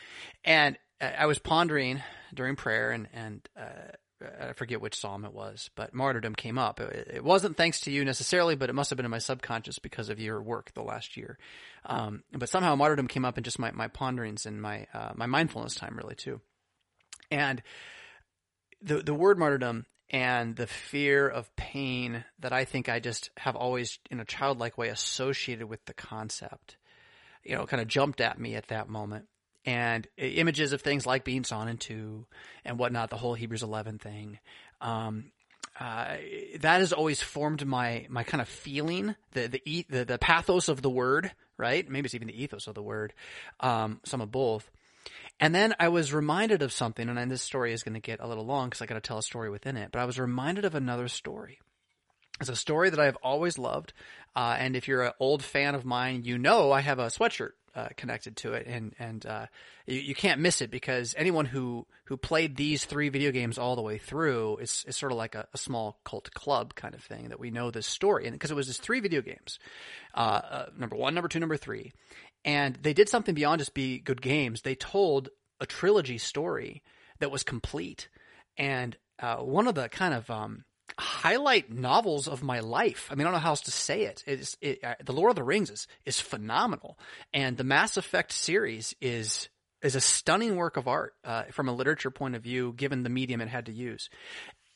[0.44, 3.92] and I was pondering during prayer, and and uh,
[4.40, 6.80] I forget which psalm it was, but martyrdom came up.
[6.80, 9.78] It, it wasn't thanks to you necessarily, but it must have been in my subconscious
[9.78, 11.38] because of your work the last year.
[11.84, 15.26] Um, but somehow martyrdom came up in just my my ponderings and my uh, my
[15.26, 16.40] mindfulness time really too,
[17.30, 17.62] and
[18.82, 23.56] the the word martyrdom and the fear of pain that I think I just have
[23.56, 26.76] always in a childlike way associated with the concept,
[27.42, 29.26] you know, kind of jumped at me at that moment.
[29.66, 32.26] And images of things like being sawn in two
[32.66, 34.38] and whatnot, the whole Hebrews 11 thing,
[34.82, 35.32] um,
[35.80, 36.16] uh,
[36.60, 40.82] that has always formed my, my kind of feeling, the, the, the, the pathos of
[40.82, 41.88] the word, right?
[41.88, 43.14] Maybe it's even the ethos of the word,
[43.60, 44.70] um, some of both.
[45.40, 48.26] And then I was reminded of something, and this story is going to get a
[48.26, 49.90] little long because I got to tell a story within it.
[49.92, 51.58] But I was reminded of another story.
[52.40, 53.92] It's a story that I've always loved,
[54.34, 57.52] uh, and if you're an old fan of mine, you know I have a sweatshirt
[57.76, 59.46] uh, connected to it, and and uh,
[59.86, 63.76] you, you can't miss it because anyone who who played these three video games all
[63.76, 67.02] the way through is is sort of like a, a small cult club kind of
[67.02, 69.58] thing that we know this story, and because it was just three video games,
[70.14, 71.92] uh, uh, number one, number two, number three,
[72.44, 74.62] and they did something beyond just be good games.
[74.62, 75.30] They told
[75.60, 76.82] a trilogy story
[77.18, 78.08] that was complete,
[78.56, 80.64] and uh, one of the kind of um,
[80.98, 83.08] highlight novels of my life.
[83.10, 84.22] I mean, I don't know how else to say it.
[84.26, 86.98] It's it, uh, the Lord of the Rings is is phenomenal,
[87.32, 89.48] and the Mass Effect series is
[89.82, 93.10] is a stunning work of art uh, from a literature point of view, given the
[93.10, 94.08] medium it had to use.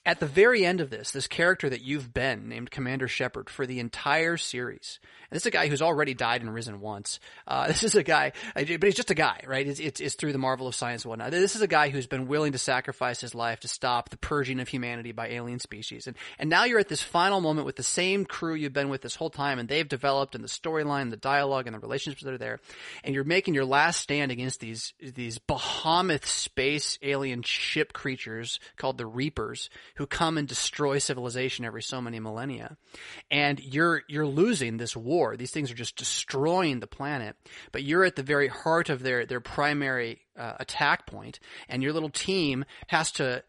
[0.09, 3.67] At the very end of this, this character that you've been named Commander Shepard for
[3.67, 5.01] the entire series.
[5.31, 7.21] And this is a guy who's already died and risen once.
[7.47, 9.69] Uh, this is a guy, but he's just a guy, right?
[9.69, 11.31] It's, it's, it's through the marvel of science and whatnot.
[11.31, 14.61] This is a guy who's been willing to sacrifice his life to stop the purging
[14.61, 16.07] of humanity by alien species.
[16.07, 19.03] And, and now you're at this final moment with the same crew you've been with
[19.03, 22.33] this whole time and they've developed and the storyline, the dialogue and the relationships that
[22.33, 22.61] are there.
[23.05, 28.97] And you're making your last stand against these, these behemoth space alien ship creatures called
[28.97, 32.77] the Reapers who come and destroy civilization every so many millennia.
[33.33, 35.37] And you're, you're losing this war.
[35.37, 37.35] These things are just destroying the planet,
[37.73, 41.93] but you're at the very heart of their, their primary uh, attack point and your
[41.93, 43.43] little team has to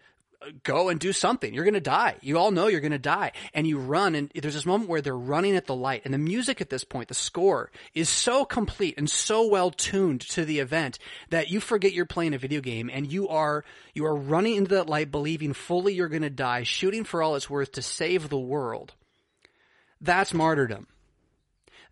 [0.63, 1.53] go and do something.
[1.53, 2.15] You're going to die.
[2.21, 3.33] You all know you're going to die.
[3.53, 6.17] And you run and there's this moment where they're running at the light and the
[6.17, 10.59] music at this point, the score is so complete and so well tuned to the
[10.59, 10.97] event
[11.29, 14.75] that you forget you're playing a video game and you are, you are running into
[14.75, 18.29] that light believing fully you're going to die, shooting for all it's worth to save
[18.29, 18.93] the world.
[20.01, 20.87] That's martyrdom.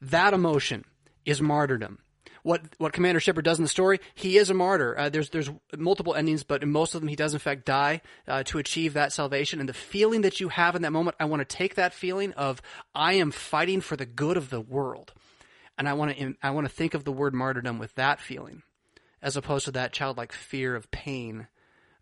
[0.01, 0.85] That emotion
[1.25, 1.99] is martyrdom.
[2.47, 4.97] What what Commander Shepard does in the story, he is a martyr.
[4.97, 7.99] Uh, there's there's multiple endings, but in most of them, he does in fact die
[8.25, 9.59] uh, to achieve that salvation.
[9.59, 12.31] And the feeling that you have in that moment, I want to take that feeling
[12.35, 12.61] of
[12.95, 15.13] I am fighting for the good of the world,
[15.77, 18.63] and I want to I want to think of the word martyrdom with that feeling,
[19.21, 21.47] as opposed to that childlike fear of pain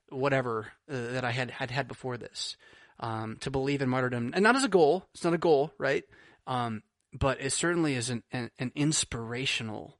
[0.09, 2.55] whatever uh, that I had had had before this.
[2.99, 5.07] Um, to believe in martyrdom, and not as a goal.
[5.15, 6.03] It's not a goal, right?
[6.45, 9.97] Um, but it certainly is an, an, an inspirational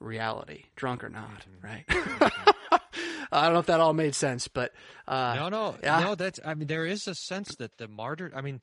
[0.00, 1.66] reality, drunk or not, mm-hmm.
[1.66, 1.86] right?
[1.86, 2.76] Mm-hmm.
[3.32, 4.72] I don't know if that all made sense, but
[5.08, 6.00] uh, no, no, yeah.
[6.00, 6.14] no.
[6.14, 6.38] That's.
[6.44, 8.30] I mean, there is a sense that the martyr.
[8.34, 8.60] I mean,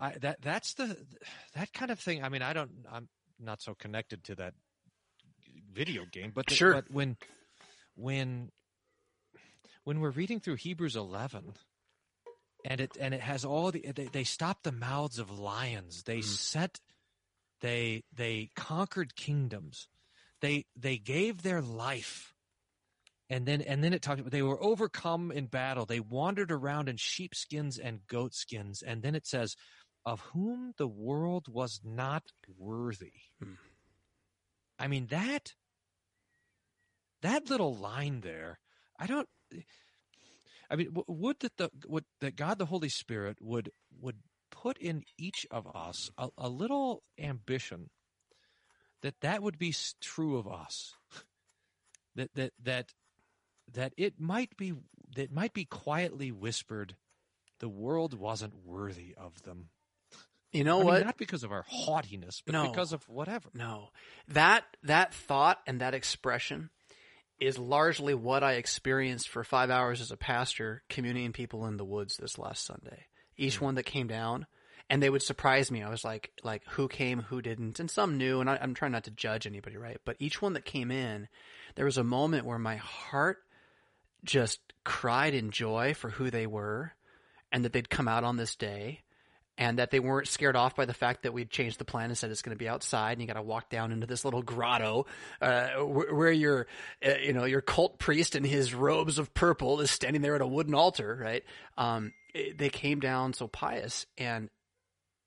[0.00, 0.96] I, that that's the
[1.54, 2.24] that kind of thing.
[2.24, 2.70] I mean, I don't.
[2.90, 4.54] I'm not so connected to that
[5.72, 6.74] video game, but the- Sure.
[6.74, 7.16] But when
[7.94, 8.50] when
[9.84, 11.54] when we're reading through Hebrews 11,
[12.64, 16.02] and it and it has all the they, they stopped the mouths of lions.
[16.02, 16.28] They mm-hmm.
[16.28, 16.80] set
[17.60, 19.88] they they conquered kingdoms.
[20.40, 22.34] They they gave their life.
[23.30, 25.84] And then and then it talked about they were overcome in battle.
[25.84, 28.82] They wandered around in sheepskins and goatskins.
[28.82, 29.56] And then it says,
[30.06, 32.22] of whom the world was not
[32.56, 33.12] worthy.
[33.42, 33.54] Hmm.
[34.78, 35.52] I mean that
[37.20, 38.60] that little line there,
[38.98, 39.28] I don't
[40.70, 44.16] I mean, would that the would that God the Holy Spirit would would
[44.78, 47.90] put in each of us a, a little ambition
[49.02, 50.94] that that would be true of us.
[52.14, 52.94] That that that
[53.74, 54.72] that it might be
[55.14, 56.96] that might be quietly whispered,
[57.60, 59.68] the world wasn't worthy of them.
[60.50, 61.04] you know I mean, what?
[61.04, 62.68] not because of our haughtiness, but No.
[62.68, 63.50] because of whatever.
[63.54, 63.90] No,
[64.26, 66.70] that that thought and that expression
[67.38, 71.84] is largely what I experienced for five hours as a pastor communing people in the
[71.84, 73.06] woods this last Sunday.
[73.36, 73.66] Each hmm.
[73.66, 74.46] one that came down,
[74.90, 75.82] and they would surprise me.
[75.82, 78.40] I was like, like who came, who didn't, and some knew.
[78.40, 79.98] And I, I'm trying not to judge anybody, right?
[80.04, 81.28] But each one that came in,
[81.74, 83.38] there was a moment where my heart
[84.24, 86.92] just cried in joy for who they were,
[87.52, 89.02] and that they'd come out on this day
[89.58, 92.16] and that they weren't scared off by the fact that we'd changed the plan and
[92.16, 94.42] said it's going to be outside and you got to walk down into this little
[94.42, 95.04] grotto
[95.42, 96.66] uh, where, where your
[97.04, 100.40] uh, you know your cult priest in his robes of purple is standing there at
[100.40, 101.44] a wooden altar right
[101.76, 102.12] um,
[102.56, 104.48] they came down so pious and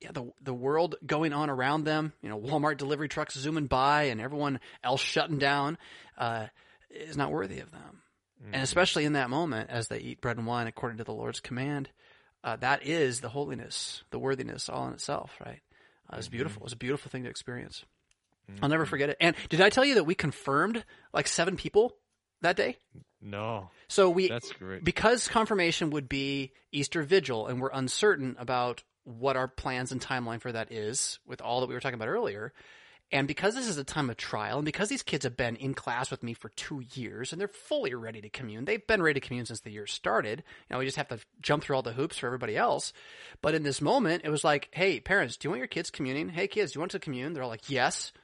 [0.01, 4.03] yeah, the the world going on around them, you know, Walmart delivery trucks zooming by
[4.03, 5.77] and everyone else shutting down,
[6.17, 6.47] uh,
[6.89, 8.01] is not worthy of them.
[8.53, 11.39] And especially in that moment, as they eat bread and wine according to the Lord's
[11.39, 11.89] command,
[12.43, 15.59] uh, that is the holiness, the worthiness all in itself, right?
[16.11, 16.63] Uh, it's beautiful.
[16.63, 17.85] It's a beautiful thing to experience.
[18.61, 19.17] I'll never forget it.
[19.21, 20.83] And did I tell you that we confirmed
[21.13, 21.95] like seven people
[22.41, 22.77] that day?
[23.21, 24.83] No, So we That's great.
[24.83, 30.41] because confirmation would be Easter Vigil, and we're uncertain about what our plans and timeline
[30.41, 32.53] for that is with all that we were talking about earlier.
[33.13, 35.73] And because this is a time of trial, and because these kids have been in
[35.73, 39.19] class with me for two years, and they're fully ready to commune, they've been ready
[39.19, 40.39] to commune since the year started.
[40.39, 42.93] You know, we just have to jump through all the hoops for everybody else.
[43.41, 46.29] But in this moment, it was like, "Hey, parents, do you want your kids communing?
[46.29, 48.13] Hey, kids, do you want to commune?" They're all like, "Yes."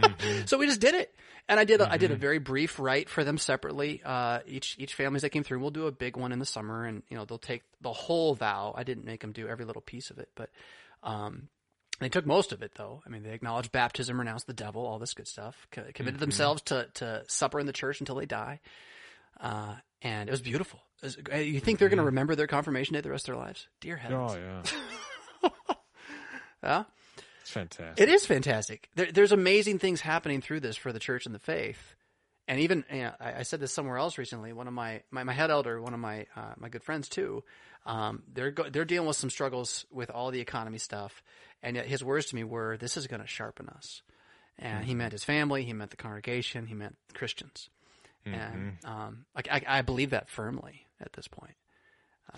[0.00, 0.46] Mm-hmm.
[0.46, 1.14] so we just did it.
[1.48, 4.00] And I did a, I did a very brief rite for them separately.
[4.02, 6.86] Uh, each each families that came through, we'll do a big one in the summer,
[6.86, 8.72] and you know they'll take the whole vow.
[8.74, 10.48] I didn't make them do every little piece of it, but
[11.02, 11.48] um,
[12.00, 13.02] they took most of it though.
[13.06, 15.66] I mean, they acknowledged baptism, renounced the devil, all this good stuff.
[15.70, 18.60] Co- committed themselves to to supper in the church until they die,
[19.38, 20.80] uh, and it was beautiful.
[21.02, 23.34] It was- uh, you think they're going to remember their confirmation day the rest of
[23.34, 23.68] their lives?
[23.82, 24.32] Dear heavens!
[24.32, 24.38] oh
[25.42, 25.50] yeah,
[26.64, 26.84] Yeah?
[27.44, 28.00] It's fantastic.
[28.02, 28.88] It is fantastic.
[28.94, 31.94] There, there's amazing things happening through this for the church and the faith.
[32.48, 34.54] And even you know, I, I said this somewhere else recently.
[34.54, 37.44] One of my, my, my head elder, one of my uh, my good friends too,
[37.84, 41.22] um, they're go, they're dealing with some struggles with all the economy stuff.
[41.62, 44.00] And yet his words to me were, "This is going to sharpen us."
[44.58, 47.68] And he meant his family, he meant the congregation, he meant Christians.
[48.24, 51.56] And um, like I, I believe that firmly at this point.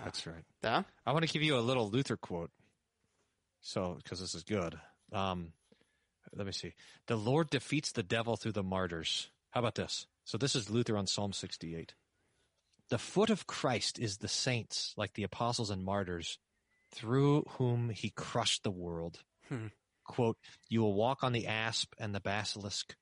[0.03, 0.43] That's right.
[0.63, 0.83] Yeah.
[1.05, 2.51] I want to give you a little Luther quote.
[3.61, 4.77] So, because this is good.
[5.11, 5.53] Um,
[6.35, 6.73] let me see.
[7.07, 9.29] The Lord defeats the devil through the martyrs.
[9.51, 10.07] How about this?
[10.25, 11.93] So, this is Luther on Psalm 68.
[12.89, 16.37] The foot of Christ is the saints, like the apostles and martyrs,
[16.91, 19.23] through whom he crushed the world.
[19.49, 19.67] Hmm.
[20.05, 20.37] Quote,
[20.69, 22.95] You will walk on the asp and the basilisk,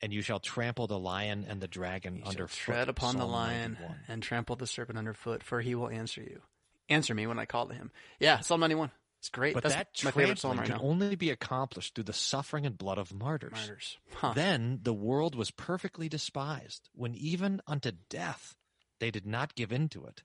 [0.00, 2.58] and you shall trample the lion and the dragon You underfoot.
[2.58, 3.98] tread upon the lion 91.
[4.08, 6.40] and trample the serpent underfoot, for he will answer you.
[6.88, 7.92] Answer me when I call to him.
[8.18, 8.90] Yeah, Psalm 91.
[9.20, 9.52] It's great.
[9.52, 10.82] But That's that my favorite trampling right can now.
[10.82, 13.52] only be accomplished through the suffering and blood of martyrs.
[13.52, 13.98] Martyrs.
[14.14, 14.32] Huh.
[14.34, 18.56] Then the world was perfectly despised, when even unto death
[18.98, 20.22] they did not give in to it,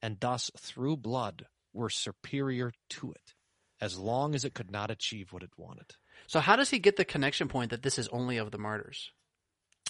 [0.00, 3.34] and thus through blood were superior to it,
[3.82, 5.96] as long as it could not achieve what it wanted.
[6.26, 9.12] So how does he get the connection point that this is only of the martyrs?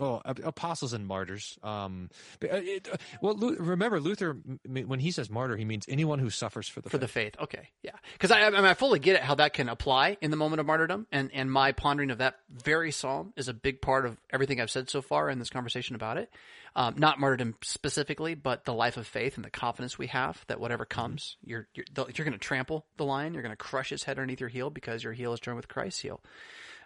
[0.01, 1.59] Oh, apostles and martyrs.
[1.62, 2.11] Um,
[2.42, 6.68] uh, it, uh, well, remember Luther when he says martyr, he means anyone who suffers
[6.68, 7.01] for the for faith.
[7.01, 7.36] the faith.
[7.40, 10.30] Okay, yeah, because I, I, mean, I fully get it how that can apply in
[10.30, 13.80] the moment of martyrdom, and and my pondering of that very psalm is a big
[13.80, 16.30] part of everything I've said so far in this conversation about it.
[16.76, 20.61] Um, not martyrdom specifically, but the life of faith and the confidence we have that
[20.61, 24.05] whatever comes, you're you're, you're going to trample the lion, you're going to crush his
[24.05, 26.20] head underneath your heel because your heel is joined with Christ's heel.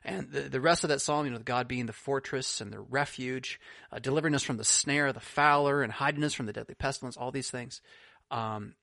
[0.05, 2.80] And the, the rest of that psalm, you know, God being the fortress and the
[2.80, 3.61] refuge,
[3.92, 6.74] uh, delivering us from the snare of the fowler and hiding us from the deadly
[6.74, 7.80] pestilence, all these things,
[8.30, 8.74] um,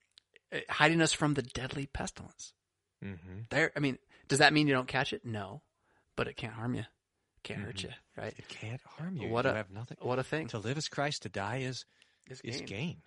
[0.53, 2.53] uh, hiding us from the deadly pestilence.
[3.03, 3.41] Mm-hmm.
[3.49, 3.97] There, I mean,
[4.27, 5.25] does that mean you don't catch it?
[5.25, 5.61] No,
[6.15, 6.85] but it can't harm you,
[7.43, 8.33] can't hurt you, right?
[8.37, 9.29] It can't harm you.
[9.29, 9.97] What you a- have nothing.
[10.01, 10.47] What a thing!
[10.49, 11.23] To live is Christ.
[11.23, 11.85] To die is
[12.29, 12.65] is gain.
[12.65, 12.97] gain.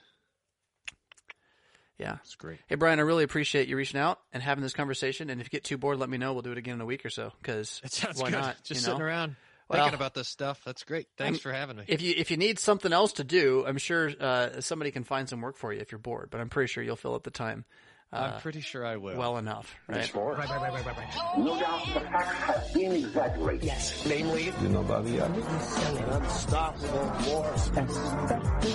[1.99, 2.17] Yeah.
[2.25, 2.59] It's great.
[2.69, 5.31] Hey Bryan, I really appreciate you reaching out and having this conversation.
[5.31, 6.33] And if you get too bored, let me know.
[6.33, 7.33] We'll do it again in a week or so.
[7.41, 8.41] Because It sounds why good.
[8.41, 8.57] not?
[8.65, 9.05] Just you sitting know?
[9.05, 9.37] around
[9.69, 10.61] Well, thinking about this stuff.
[10.65, 11.07] That's great.
[11.17, 11.85] Thanks I'm- for having me.
[11.87, 15.29] If you if you need something else to do, I'm sure uh, somebody can find
[15.29, 16.29] some work for you if you're bored.
[16.31, 17.65] But I'm pretty sure you'll fill up the time
[18.13, 19.17] uh, I'm pretty sure I will.
[19.17, 20.05] well enough, right?
[20.05, 20.35] Sure.
[20.35, 21.39] Right, right, right, right, right.
[21.39, 23.65] No doubt the facts have been exaggerated.
[23.65, 24.05] Yes.
[24.07, 28.73] Namely, You know Bobby Especially the scourge can be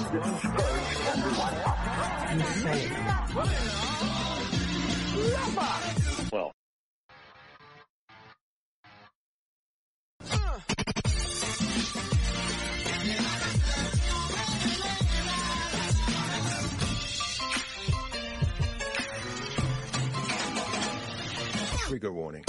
[1.37, 1.76] wiped
[6.31, 6.51] well,
[21.87, 22.43] Trigger warning.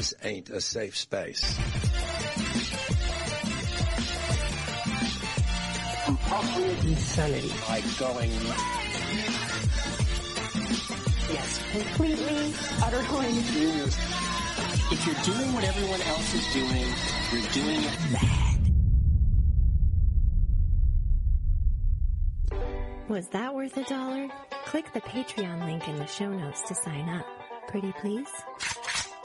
[0.00, 1.58] This ain't a safe space.
[6.06, 7.52] Compulsory Insanity.
[7.68, 8.30] by going
[11.28, 11.60] Yes.
[11.72, 13.28] Completely, utterly.
[14.90, 16.94] If you're doing what everyone else is doing,
[17.34, 18.58] you're doing it bad.
[23.10, 24.28] Was that worth a dollar?
[24.64, 27.26] Click the Patreon link in the show notes to sign up.
[27.68, 28.30] Pretty please?